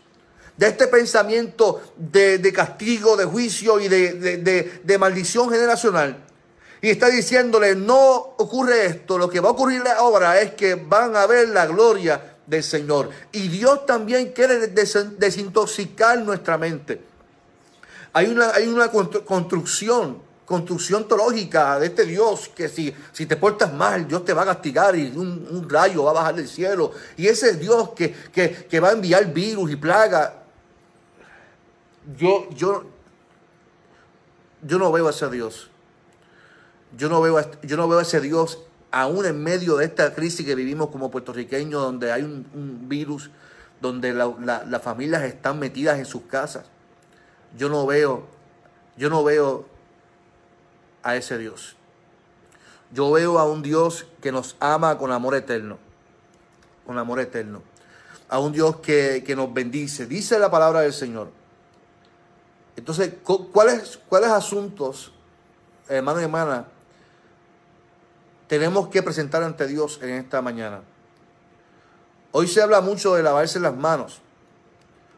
de 0.56 0.68
este 0.68 0.86
pensamiento 0.86 1.82
de, 1.96 2.52
castigo, 2.54 3.16
de 3.16 3.24
juicio 3.24 3.80
y 3.80 3.88
de 3.88 4.96
maldición 5.00 5.50
generacional. 5.50 6.29
Y 6.82 6.90
está 6.90 7.08
diciéndole, 7.08 7.74
no 7.74 8.34
ocurre 8.38 8.86
esto, 8.86 9.18
lo 9.18 9.28
que 9.28 9.40
va 9.40 9.50
a 9.50 9.52
ocurrir 9.52 9.82
ahora 9.86 10.40
es 10.40 10.54
que 10.54 10.76
van 10.76 11.14
a 11.14 11.26
ver 11.26 11.50
la 11.50 11.66
gloria 11.66 12.36
del 12.46 12.62
Señor. 12.62 13.10
Y 13.32 13.48
Dios 13.48 13.84
también 13.86 14.32
quiere 14.32 14.66
desintoxicar 14.68 16.18
nuestra 16.20 16.56
mente. 16.56 17.00
Hay 18.12 18.26
una, 18.26 18.50
hay 18.50 18.66
una 18.66 18.90
construcción, 18.90 20.20
construcción 20.44 21.06
teológica 21.06 21.78
de 21.78 21.86
este 21.86 22.04
Dios 22.04 22.50
que 22.54 22.68
si, 22.68 22.92
si 23.12 23.26
te 23.26 23.36
portas 23.36 23.72
mal, 23.72 24.08
Dios 24.08 24.24
te 24.24 24.32
va 24.32 24.42
a 24.42 24.46
castigar 24.46 24.96
y 24.96 25.12
un, 25.16 25.68
rayo 25.68 26.04
va 26.04 26.10
a 26.10 26.14
bajar 26.14 26.34
del 26.34 26.48
cielo. 26.48 26.92
Y 27.16 27.28
ese 27.28 27.54
Dios 27.54 27.90
que, 27.90 28.12
que, 28.32 28.80
va 28.80 28.88
a 28.88 28.92
enviar 28.92 29.32
virus 29.32 29.70
y 29.70 29.76
plaga. 29.76 30.42
Yo, 32.16 32.48
yo, 32.50 32.84
yo 34.62 34.78
no 34.78 34.90
veo 34.90 35.06
a 35.06 35.10
ese 35.10 35.30
Dios. 35.30 35.69
Yo 36.96 37.08
no 37.08 37.20
veo, 37.20 37.40
yo 37.62 37.76
no 37.76 37.88
veo 37.88 37.98
a 37.98 38.02
ese 38.02 38.20
Dios 38.20 38.58
aún 38.90 39.24
en 39.26 39.42
medio 39.42 39.76
de 39.76 39.84
esta 39.84 40.14
crisis 40.14 40.44
que 40.44 40.54
vivimos 40.54 40.90
como 40.90 41.10
puertorriqueños, 41.10 41.80
donde 41.80 42.12
hay 42.12 42.22
un, 42.22 42.88
virus, 42.88 43.30
donde 43.80 44.12
las 44.12 44.82
familias 44.82 45.22
están 45.22 45.58
metidas 45.58 45.98
en 45.98 46.06
sus 46.06 46.22
casas. 46.22 46.64
Yo 47.56 47.68
no 47.68 47.86
veo, 47.86 48.26
yo 48.96 49.10
no 49.10 49.24
veo 49.24 49.66
a 51.02 51.16
ese 51.16 51.38
Dios. 51.38 51.76
Yo 52.92 53.10
veo 53.12 53.38
a 53.38 53.44
un 53.44 53.62
Dios 53.62 54.06
que 54.20 54.32
nos 54.32 54.56
ama 54.58 54.98
con 54.98 55.12
amor 55.12 55.36
eterno, 55.36 55.78
con 56.86 56.98
amor 56.98 57.20
eterno. 57.20 57.62
A 58.28 58.38
un 58.38 58.52
Dios 58.52 58.76
que, 58.76 59.22
que 59.24 59.34
nos 59.34 59.52
bendice. 59.52 60.06
Dice 60.06 60.38
la 60.38 60.50
palabra 60.50 60.80
del 60.80 60.92
Señor. 60.92 61.30
Entonces, 62.76 63.14
¿cuáles, 63.52 63.98
cuáles 64.08 64.30
asuntos, 64.30 65.12
hermano 65.88 66.20
y 66.20 66.24
hermana, 66.24 66.66
tenemos 68.50 68.88
que 68.88 69.00
presentar 69.00 69.44
ante 69.44 69.64
Dios 69.68 70.00
en 70.02 70.10
esta 70.10 70.42
mañana. 70.42 70.80
Hoy 72.32 72.48
se 72.48 72.60
habla 72.60 72.80
mucho 72.80 73.14
de 73.14 73.22
lavarse 73.22 73.60
las 73.60 73.76
manos. 73.76 74.18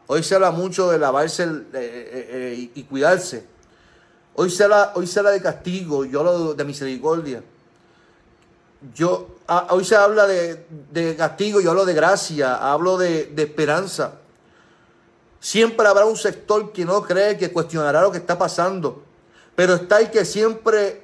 Hoy 0.05 0.21
se 0.21 0.35
habla 0.35 0.51
mucho 0.51 0.91
de 0.91 0.99
lavarse 0.99 1.41
eh, 1.41 1.49
eh, 1.73 2.27
eh, 2.29 2.71
y 2.75 2.83
cuidarse. 2.83 3.43
Hoy 4.35 4.51
se, 4.51 4.65
habla, 4.65 4.91
hoy 4.93 5.07
se 5.07 5.17
habla 5.17 5.31
de 5.31 5.41
castigo, 5.41 6.05
yo 6.05 6.19
hablo 6.19 6.53
de 6.53 6.63
misericordia. 6.63 7.43
Yo, 8.93 9.29
ah, 9.47 9.65
hoy 9.71 9.83
se 9.83 9.95
habla 9.95 10.27
de, 10.27 11.15
castigo, 11.17 11.59
yo 11.59 11.71
hablo 11.71 11.85
de 11.85 11.93
gracia, 11.95 12.71
hablo 12.71 12.99
de, 12.99 13.25
de 13.25 13.41
esperanza. 13.41 14.13
Siempre 15.39 15.87
habrá 15.87 16.05
un 16.05 16.17
sector 16.17 16.71
que 16.71 16.85
no 16.85 17.01
cree, 17.01 17.35
que 17.35 17.51
cuestionará 17.51 18.03
lo 18.03 18.11
que 18.11 18.19
está 18.19 18.37
pasando. 18.37 19.01
Pero 19.55 19.73
está 19.73 20.01
el 20.01 20.11
que 20.11 20.23
siempre 20.23 21.02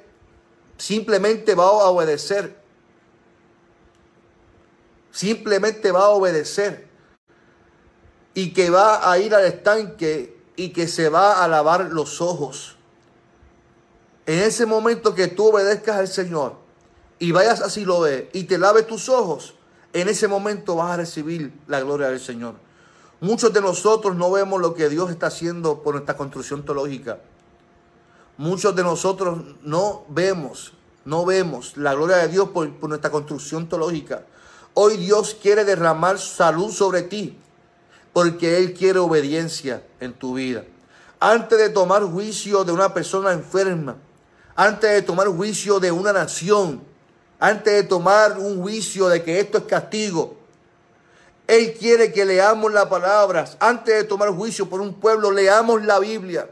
simplemente 0.80 1.54
va 1.54 1.64
a 1.64 1.90
obedecer. 1.90 2.56
Simplemente 5.12 5.92
va 5.92 6.06
a 6.06 6.08
obedecer. 6.08 6.88
Y 8.32 8.52
que 8.54 8.70
va 8.70 9.10
a 9.10 9.18
ir 9.18 9.34
al 9.34 9.44
estanque 9.44 10.38
y 10.56 10.70
que 10.70 10.88
se 10.88 11.10
va 11.10 11.44
a 11.44 11.48
lavar 11.48 11.90
los 11.92 12.20
ojos. 12.22 12.76
En 14.24 14.38
ese 14.38 14.64
momento 14.64 15.14
que 15.14 15.26
tú 15.26 15.48
obedezcas 15.48 15.96
al 15.96 16.08
Señor 16.08 16.54
y 17.18 17.32
vayas 17.32 17.60
así 17.60 17.84
lo 17.84 18.00
ve 18.00 18.30
y 18.32 18.44
te 18.44 18.56
lave 18.56 18.82
tus 18.82 19.08
ojos, 19.08 19.54
en 19.92 20.08
ese 20.08 20.28
momento 20.28 20.76
vas 20.76 20.92
a 20.92 20.96
recibir 20.98 21.52
la 21.66 21.80
gloria 21.80 22.08
del 22.08 22.20
Señor. 22.20 22.54
Muchos 23.20 23.52
de 23.52 23.60
nosotros 23.60 24.16
no 24.16 24.30
vemos 24.30 24.60
lo 24.60 24.72
que 24.74 24.88
Dios 24.88 25.10
está 25.10 25.26
haciendo 25.26 25.82
por 25.82 25.94
nuestra 25.94 26.16
construcción 26.16 26.64
teológica. 26.64 27.18
Muchos 28.40 28.74
de 28.74 28.82
nosotros 28.82 29.38
no 29.64 30.06
vemos, 30.08 30.72
no 31.04 31.26
vemos 31.26 31.76
la 31.76 31.92
gloria 31.92 32.16
de 32.16 32.28
Dios 32.28 32.48
por, 32.48 32.70
nuestra 32.88 33.10
construcción 33.10 33.68
teológica. 33.68 34.24
Hoy 34.72 34.96
Dios 34.96 35.36
quiere 35.38 35.62
derramar 35.62 36.18
salud 36.18 36.72
sobre 36.72 37.02
ti 37.02 37.36
porque 38.14 38.56
Él 38.56 38.72
quiere 38.72 38.98
obediencia 38.98 39.82
en 40.00 40.14
tu 40.14 40.36
vida. 40.36 40.64
Antes 41.20 41.58
de 41.58 41.68
tomar 41.68 42.02
juicio 42.04 42.64
de 42.64 42.72
una 42.72 42.94
persona 42.94 43.32
enferma, 43.32 43.96
antes 44.56 44.90
de 44.90 45.02
tomar 45.02 45.26
juicio 45.26 45.78
de 45.78 45.92
una 45.92 46.14
nación, 46.14 46.80
antes 47.38 47.74
de 47.74 47.82
tomar 47.82 48.38
un 48.38 48.62
juicio 48.62 49.08
de 49.10 49.22
que 49.22 49.38
esto 49.38 49.58
es 49.58 49.64
castigo, 49.64 50.38
Él 51.46 51.74
quiere 51.74 52.10
que 52.10 52.24
leamos 52.24 52.72
las 52.72 52.86
palabras. 52.86 53.58
Antes 53.60 53.96
de 53.96 54.04
tomar 54.04 54.30
juicio 54.30 54.66
por 54.66 54.80
un 54.80 54.94
pueblo, 54.94 55.30
leamos 55.30 55.84
la 55.84 55.98
Biblia. 55.98 56.48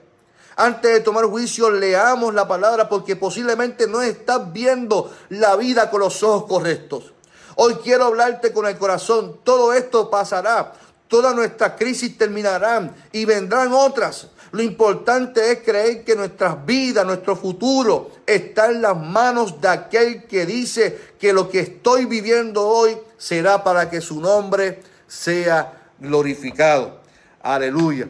Antes 0.61 0.93
de 0.93 1.01
tomar 1.03 1.25
juicio, 1.27 1.71
leamos 1.71 2.35
la 2.35 2.49
palabra 2.49 2.89
porque 2.89 3.15
posiblemente 3.15 3.87
no 3.87 4.03
estás 4.03 4.53
viendo 4.53 5.15
la 5.29 5.55
vida 5.55 5.89
con 5.89 6.01
los 6.01 6.21
ojos 6.25 6.49
correctos. 6.49 7.13
Hoy 7.55 7.77
quiero 7.77 8.07
hablarte 8.07 8.53
con 8.53 8.67
el 8.67 8.77
corazón. 8.77 9.39
Todo 9.45 9.73
esto 9.73 10.11
pasará. 10.11 10.73
Todas 11.07 11.33
nuestras 11.37 11.75
crisis 11.79 12.19
terminarán 12.19 12.93
y 13.13 13.25
vendrán 13.25 13.73
otras. 13.73 14.27
Lo 14.51 14.61
importante 14.61 15.53
es 15.53 15.61
creer 15.61 16.03
que 16.03 16.17
nuestras 16.17 16.67
vidas, 16.67 17.07
nuestro 17.07 17.37
futuro 17.37 18.11
está 18.27 18.67
en 18.67 18.83
las 18.83 18.97
manos 18.97 19.61
de 19.61 19.69
aquel 19.69 20.25
que 20.25 20.45
dice 20.45 21.13
que 21.21 21.33
lo 21.33 21.49
que 21.49 21.61
estoy 21.61 22.07
viviendo 22.07 22.67
hoy 22.67 22.99
será 23.17 23.63
para 23.63 23.89
que 23.89 24.01
su 24.01 24.21
nombre 24.21 24.83
sea 25.07 25.93
glorificado. 26.01 26.99
Aleluya. 27.43 28.09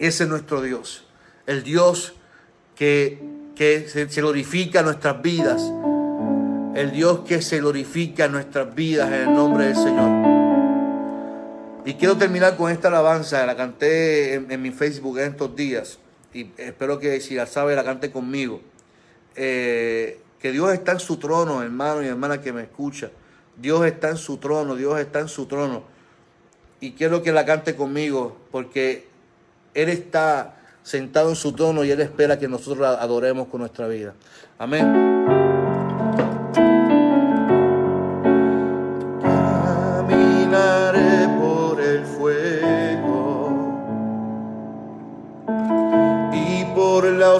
Ese 0.00 0.24
es 0.24 0.28
nuestro 0.28 0.62
Dios 0.62 1.04
el 1.50 1.64
Dios 1.64 2.14
que, 2.76 3.18
se, 3.88 4.06
glorifica 4.06 4.78
en 4.78 4.84
nuestras 4.84 5.20
vidas, 5.20 5.60
el 6.76 6.92
Dios 6.92 7.22
que 7.26 7.42
se 7.42 7.58
glorifica 7.58 8.26
en 8.26 8.32
nuestras 8.32 8.72
vidas 8.72 9.08
en 9.08 9.28
el 9.28 9.34
nombre 9.34 9.66
del 9.66 9.74
Señor. 9.74 10.30
Y 11.84 11.94
quiero 11.94 12.16
terminar 12.16 12.56
con 12.56 12.70
esta 12.70 12.86
alabanza, 12.86 13.44
la 13.46 13.56
canté 13.56 14.34
en, 14.34 14.62
mi 14.62 14.70
Facebook 14.70 15.18
en 15.18 15.32
estos 15.32 15.56
días 15.56 15.98
y 16.32 16.52
espero 16.56 17.00
que 17.00 17.20
si 17.20 17.34
la 17.34 17.46
sabe 17.46 17.74
la 17.74 17.82
cante 17.82 18.12
conmigo. 18.12 18.60
Eh, 19.34 20.20
que 20.38 20.52
Dios 20.52 20.72
está 20.72 20.92
en 20.92 21.00
su 21.00 21.16
trono, 21.16 21.64
hermano 21.64 22.04
y 22.04 22.06
hermana 22.06 22.40
que 22.40 22.52
me 22.52 22.62
escucha. 22.62 23.10
Dios 23.56 23.84
está 23.86 24.10
en 24.10 24.18
su 24.18 24.36
trono, 24.36 24.76
Dios 24.76 25.00
está 25.00 25.18
en 25.18 25.28
su 25.28 25.46
trono. 25.46 25.82
Y 26.78 26.92
quiero 26.92 27.24
que 27.24 27.32
la 27.32 27.44
cante 27.44 27.74
conmigo 27.74 28.36
porque 28.52 29.08
Él 29.74 29.88
está 29.88 30.59
sentado 30.82 31.30
en 31.30 31.36
su 31.36 31.52
trono 31.52 31.84
y 31.84 31.90
Él 31.90 32.00
espera 32.00 32.38
que 32.38 32.48
nosotros 32.48 32.86
adoremos 32.86 33.48
con 33.48 33.60
nuestra 33.60 33.86
vida. 33.86 34.14
Amén. 34.58 35.20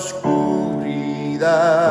Oscuridad. 0.01 1.90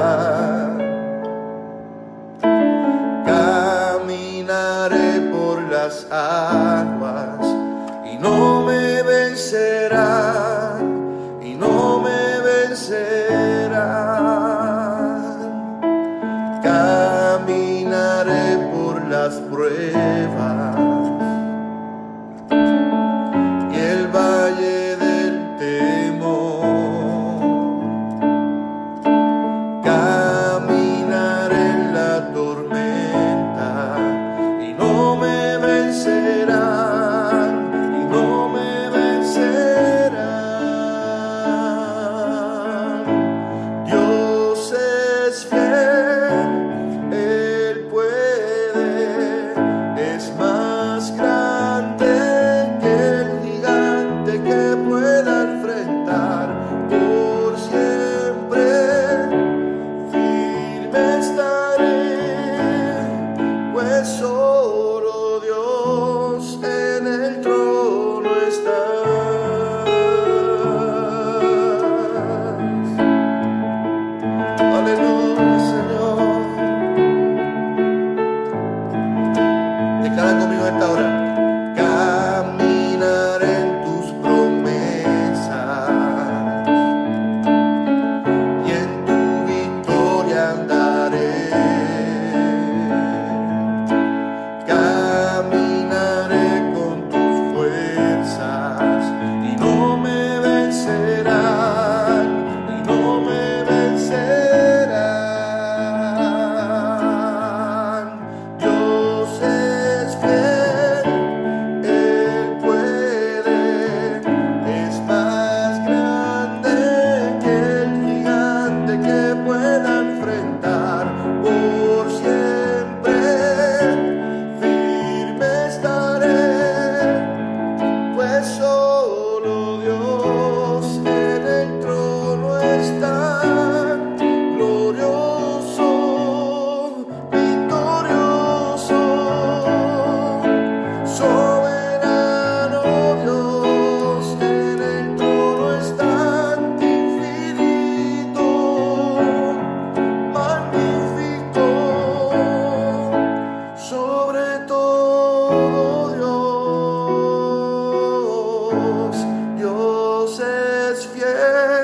eres. 161.06 161.79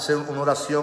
Hacer 0.00 0.16
una 0.16 0.40
oración, 0.40 0.82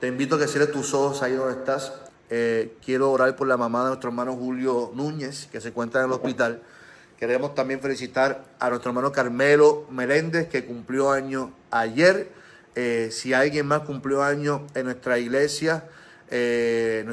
te 0.00 0.08
invito 0.08 0.34
a 0.34 0.38
que 0.40 0.48
cierres 0.48 0.72
tus 0.72 0.92
ojos 0.92 1.22
ahí 1.22 1.32
donde 1.34 1.60
estás. 1.60 1.92
Eh, 2.28 2.76
quiero 2.84 3.12
orar 3.12 3.36
por 3.36 3.46
la 3.46 3.56
mamá 3.56 3.82
de 3.82 3.88
nuestro 3.90 4.10
hermano 4.10 4.34
Julio 4.34 4.90
Núñez, 4.94 5.46
que 5.52 5.60
se 5.60 5.68
encuentra 5.68 6.00
en 6.00 6.08
el 6.08 6.12
hospital. 6.12 6.60
Queremos 7.20 7.54
también 7.54 7.80
felicitar 7.80 8.44
a 8.58 8.68
nuestro 8.68 8.90
hermano 8.90 9.12
Carmelo 9.12 9.86
Meléndez, 9.92 10.48
que 10.48 10.64
cumplió 10.64 11.12
año 11.12 11.52
ayer. 11.70 12.32
Eh, 12.74 13.10
si 13.12 13.32
alguien 13.32 13.64
más 13.64 13.82
cumplió 13.82 14.24
año 14.24 14.66
en 14.74 14.86
nuestra 14.86 15.20
iglesia, 15.20 15.84
eh, 16.28 17.06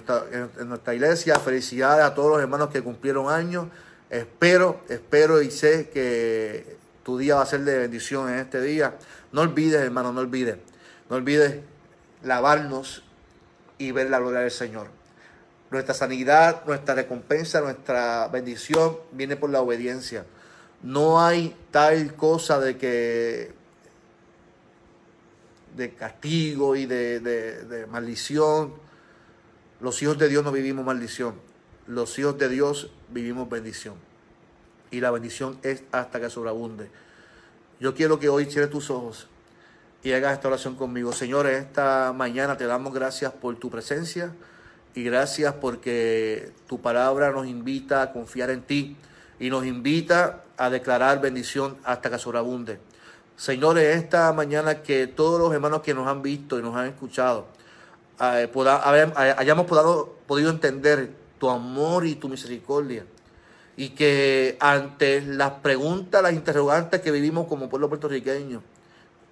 en 0.60 0.68
nuestra 0.68 0.96
iglesia, 0.96 1.40
felicidades 1.40 2.06
a 2.06 2.16
todos 2.16 2.32
los 2.32 2.42
hermanos 2.42 2.70
que 2.70 2.82
cumplieron 2.82 3.32
años. 3.32 3.68
Espero, 4.10 4.82
espero 4.90 5.44
y 5.44 5.52
sé 5.52 5.90
que 5.90 6.76
tu 7.04 7.20
día 7.20 7.36
va 7.36 7.44
a 7.44 7.46
ser 7.46 7.62
de 7.62 7.78
bendición 7.78 8.30
en 8.30 8.40
este 8.40 8.60
día. 8.62 8.96
No 9.32 9.42
olvides, 9.42 9.80
hermano, 9.80 10.12
no 10.12 10.22
olvides 10.22 10.58
no 11.10 11.18
olvides 11.18 11.62
lavarnos 12.24 13.04
y 13.78 13.92
ver 13.92 14.10
la 14.10 14.20
gloria 14.20 14.40
del 14.40 14.52
Señor. 14.52 14.88
Nuestra 15.72 15.94
sanidad, 15.94 16.64
nuestra 16.66 16.96
recompensa, 16.96 17.62
nuestra 17.62 18.28
bendición 18.30 18.98
viene 19.12 19.36
por 19.36 19.50
la 19.50 19.62
obediencia. 19.62 20.26
No 20.82 21.24
hay 21.24 21.56
tal 21.72 22.16
cosa 22.16 22.60
de 22.60 22.78
que 22.78 23.54
de 25.76 25.94
castigo 25.94 26.76
y 26.76 26.86
de, 26.86 27.20
de 27.20 27.86
maldición. 27.88 28.74
Los 29.82 30.02
hijos 30.02 30.18
de 30.18 30.30
Dios 30.30 30.44
no 30.44 30.52
vivimos 30.52 30.86
maldición. 30.86 31.36
Los 31.88 32.18
hijos 32.18 32.38
de 32.38 32.50
Dios 32.50 32.90
vivimos 33.10 33.50
bendición. 33.50 33.96
Y 34.92 35.02
la 35.02 35.12
bendición 35.12 35.60
es 35.64 35.84
hasta 35.92 36.20
que 36.22 36.30
sobreabunde. 36.30 36.90
Yo 37.80 37.94
quiero 37.94 38.20
que 38.20 38.30
hoy 38.30 38.46
cierres 38.46 38.72
tus 38.72 38.90
ojos 38.90 39.28
y 40.06 40.14
hagas 40.14 40.34
esta 40.34 40.50
oración 40.50 40.76
conmigo. 40.76 41.12
Señor, 41.14 41.48
esta 41.48 42.14
mañana 42.16 42.56
te 42.56 42.68
damos 42.68 42.94
gracias 42.94 43.34
por 43.34 43.56
tu 43.56 43.72
presencia 43.72 44.32
y 44.94 45.04
gracias 45.04 45.56
porque 45.56 46.52
tu 46.68 46.80
palabra 46.80 47.32
nos 47.32 47.48
invita 47.48 48.04
a 48.04 48.14
confiar 48.14 48.52
en 48.52 48.62
ti 48.62 48.98
y 49.40 49.50
nos 49.50 49.66
invita 49.66 50.44
a 50.58 50.70
declarar 50.70 51.22
bendición 51.22 51.76
hasta 51.84 52.12
que 52.12 52.20
sobreabunde. 52.20 52.78
Señores, 53.36 53.98
esta 53.98 54.32
mañana 54.32 54.84
que 54.84 55.08
todos 55.08 55.40
los 55.40 55.52
hermanos 55.52 55.82
que 55.82 55.96
nos 55.96 56.08
han 56.08 56.22
visto 56.22 56.60
y 56.60 56.62
nos 56.62 56.76
han 56.76 56.86
escuchado 56.86 57.48
eh, 58.22 58.48
hayamos 59.16 59.66
podido 60.28 60.52
entender 60.52 61.10
tu 61.40 61.50
amor 61.50 62.06
y 62.06 62.14
tu 62.14 62.30
misericordia 62.30 63.08
y 63.76 63.90
que 63.90 64.56
ante 64.60 65.22
las 65.22 65.54
preguntas, 65.64 66.22
las 66.22 66.34
interrogantes 66.34 67.02
que 67.02 67.10
vivimos 67.10 67.48
como 67.48 67.70
pueblo 67.70 67.90
puertorriqueño, 67.90 68.62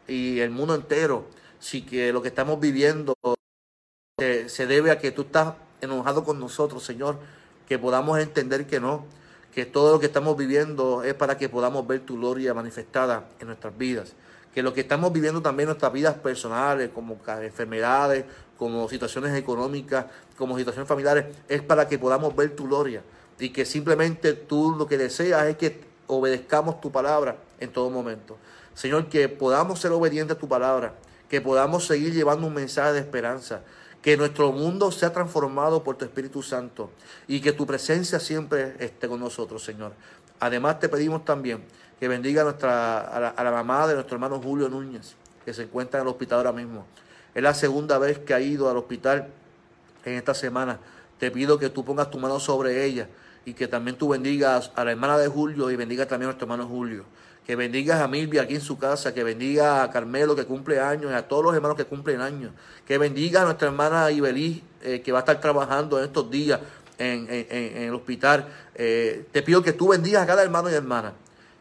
y 0.08 0.40
el 0.40 0.52
mundo 0.52 0.76
entero, 0.76 1.26
si 1.60 1.84
que 1.84 2.12
lo 2.12 2.22
que 2.22 2.28
estamos 2.28 2.60
viviendo 2.60 3.14
se, 4.20 4.68
debe 4.68 4.92
a 4.92 5.00
que 5.00 5.12
tú 5.12 5.24
estás 5.24 5.56
enojado 5.82 6.24
con 6.24 6.40
nosotros, 6.40 6.84
Señor, 6.84 7.18
que 7.68 7.80
podamos 7.80 8.20
entender 8.20 8.68
que 8.68 8.80
no, 8.80 9.06
que 9.54 9.66
todo 9.66 9.94
lo 9.94 10.00
que 10.00 10.08
estamos 10.08 10.36
viviendo 10.38 11.04
es 11.04 11.14
para 11.14 11.38
que 11.38 11.50
podamos 11.50 11.88
ver 11.88 12.02
tu 12.02 12.18
gloria 12.18 12.54
manifestada 12.54 13.30
en 13.40 13.48
nuestras 13.48 13.78
vidas. 13.78 14.14
Que 14.54 14.62
lo 14.62 14.74
que 14.74 14.82
estamos 14.82 15.12
viviendo 15.12 15.42
también 15.42 15.68
en 15.68 15.72
nuestras 15.72 15.94
vidas 15.94 16.16
personales, 16.16 16.90
como 16.94 17.18
enfermedades, 17.42 18.26
como 18.58 18.88
situaciones 18.88 19.36
económicas, 19.36 20.06
como 20.38 20.58
situaciones 20.58 20.88
familiares, 20.88 21.26
es 21.48 21.62
para 21.62 21.88
que 21.88 21.98
podamos 21.98 22.36
ver 22.36 22.56
tu 22.56 22.68
gloria. 22.68 23.02
Y 23.40 23.50
que 23.50 23.66
simplemente 23.66 24.34
tú 24.34 24.76
lo 24.78 24.88
que 24.88 24.98
deseas 24.98 25.48
es 25.48 25.58
que 25.58 25.82
obedezcamos 26.08 26.80
tu 26.82 26.92
palabra 26.92 27.38
en 27.60 27.72
todo 27.72 27.90
momento. 27.90 28.38
Señor, 28.74 29.08
que 29.08 29.30
podamos 29.30 29.80
ser 29.80 29.92
obedientes 29.92 30.36
a 30.36 30.40
tu 30.40 30.48
palabra, 30.48 30.94
que 31.30 31.42
podamos 31.42 31.86
seguir 31.86 32.14
llevando 32.14 32.48
un 32.48 32.54
mensaje 32.54 32.94
de 32.94 33.00
esperanza, 33.00 33.62
que 34.02 34.18
nuestro 34.18 34.52
mundo 34.52 34.92
sea 34.92 35.14
transformado 35.14 35.84
por 35.84 35.96
tu 35.96 36.06
Espíritu 36.06 36.42
Santo 36.42 36.90
y 37.28 37.40
que 37.40 37.54
tu 37.54 37.66
presencia 37.66 38.20
siempre 38.20 38.76
esté 38.80 39.08
con 39.08 39.20
nosotros, 39.20 39.64
Señor. 39.64 39.94
Además 40.40 40.80
te 40.80 40.90
pedimos 40.90 41.24
también 41.24 41.64
que 42.00 42.08
bendiga 42.08 42.42
a, 42.42 42.46
nuestra, 42.46 43.00
a 43.30 43.44
la, 43.44 43.52
mamá 43.52 43.88
de 43.88 43.94
nuestro 43.94 44.16
hermano 44.16 44.42
Julio 44.42 44.68
Núñez, 44.68 45.16
que 45.46 45.54
se 45.54 45.64
encuentra 45.64 46.00
en 46.00 46.06
el 46.06 46.12
hospital 46.12 46.40
ahora 46.40 46.52
mismo. 46.52 46.86
Es 47.34 47.42
la 47.42 47.54
segunda 47.54 47.98
vez 47.98 48.20
que 48.20 48.34
ha 48.34 48.42
ido 48.42 48.70
al 48.70 48.78
hospital 48.78 49.30
en 50.04 50.14
esta 50.16 50.34
semana. 50.34 50.80
Te 51.18 51.32
pido 51.32 51.58
que 51.58 51.70
tú 51.70 51.86
pongas 51.86 52.12
tu 52.12 52.20
mano 52.20 52.40
sobre 52.40 52.84
ella 52.84 53.08
y 53.46 53.54
que 53.54 53.68
también 53.68 53.98
tú 53.98 54.10
bendigas 54.10 54.72
a 54.76 54.84
la 54.84 54.92
hermana 54.92 55.18
de 55.18 55.30
Julio 55.30 55.72
y 55.72 55.76
bendiga 55.76 56.06
también 56.08 56.28
a 56.28 56.32
nuestro 56.32 56.46
hermano 56.46 56.68
Julio 56.68 57.06
que 57.46 57.56
bendigas 57.56 58.02
a 58.02 58.08
Milvia 58.08 58.44
aquí 58.44 58.56
en 58.56 58.62
su 58.62 58.78
casa, 58.78 59.14
que 59.14 59.24
bendiga 59.24 59.84
a 59.84 59.92
Carmelo 59.92 60.36
que 60.36 60.46
cumple 60.46 60.80
años, 60.80 61.12
y 61.12 61.14
a 61.14 61.28
todos 61.28 61.44
los 61.44 61.54
hermanos 61.54 61.76
que 61.76 61.86
cumplen 61.86 62.22
años, 62.22 62.52
que 62.86 62.98
bendiga 62.98 63.42
a 63.42 63.46
nuestra 63.46 63.68
hermana 63.68 64.10
Ibelí, 64.12 64.64
eh, 64.82 65.02
que 65.02 65.12
va 65.12 65.20
a 65.20 65.22
estar 65.22 65.42
trabajando 65.42 66.00
en 66.00 66.06
estos 66.06 66.30
días 66.30 66.60
en, 66.98 67.28
el 67.30 67.94
hospital. 67.94 68.48
Eh, 68.76 69.26
te 69.32 69.42
pido 69.42 69.62
que 69.62 69.74
tú 69.74 69.90
bendigas 69.90 70.24
a 70.24 70.26
cada 70.26 70.44
hermano 70.44 70.70
y 70.70 70.74
hermana, 70.74 71.14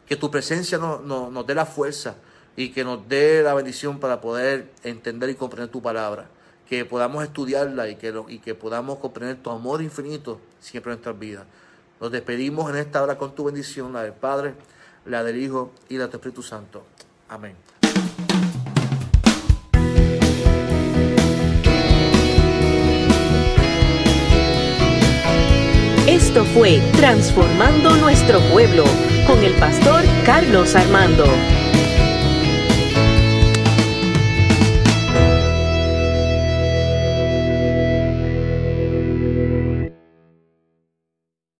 que 0.07 0.15
tu 0.15 0.31
presencia 0.31 0.77
nos 0.77 1.47
dé 1.47 1.55
la 1.55 1.65
fuerza 1.65 2.15
y 2.55 2.69
que 2.69 2.83
nos 2.83 3.07
dé 3.09 3.41
la 3.43 3.53
bendición 3.53 3.99
para 3.99 4.21
poder 4.21 4.69
entender 4.83 5.29
y 5.29 5.35
comprender 5.35 5.69
tu 5.69 5.81
palabra, 5.81 6.27
que 6.69 6.85
podamos 6.85 7.23
estudiarla 7.23 7.89
y 7.89 7.95
que, 7.95 8.13
y 8.29 8.39
que 8.39 8.55
podamos 8.55 8.99
comprender 8.99 9.37
tu 9.37 9.49
amor 9.49 9.81
infinito 9.81 10.39
siempre 10.59 10.93
en 10.93 10.97
nuestras 10.97 11.19
vidas. 11.19 11.45
Nos 11.99 12.11
despedimos 12.11 12.69
en 12.69 12.77
esta 12.77 13.01
hora 13.01 13.17
con 13.17 13.33
tu 13.35 13.45
bendición, 13.45 13.91
la 13.91 14.03
del 14.03 14.13
Padre 14.13 14.53
la 15.05 15.23
del 15.23 15.41
Hijo 15.41 15.71
y 15.89 15.97
la 15.97 16.07
del 16.07 16.15
Espíritu 16.15 16.41
Santo. 16.41 16.83
Amén. 17.29 17.55
Esto 26.07 26.45
fue 26.45 26.79
Transformando 26.97 27.95
Nuestro 27.97 28.39
Pueblo 28.51 28.83
con 29.25 29.39
el 29.43 29.53
pastor 29.53 30.03
Carlos 30.25 30.75
Armando. 30.75 31.25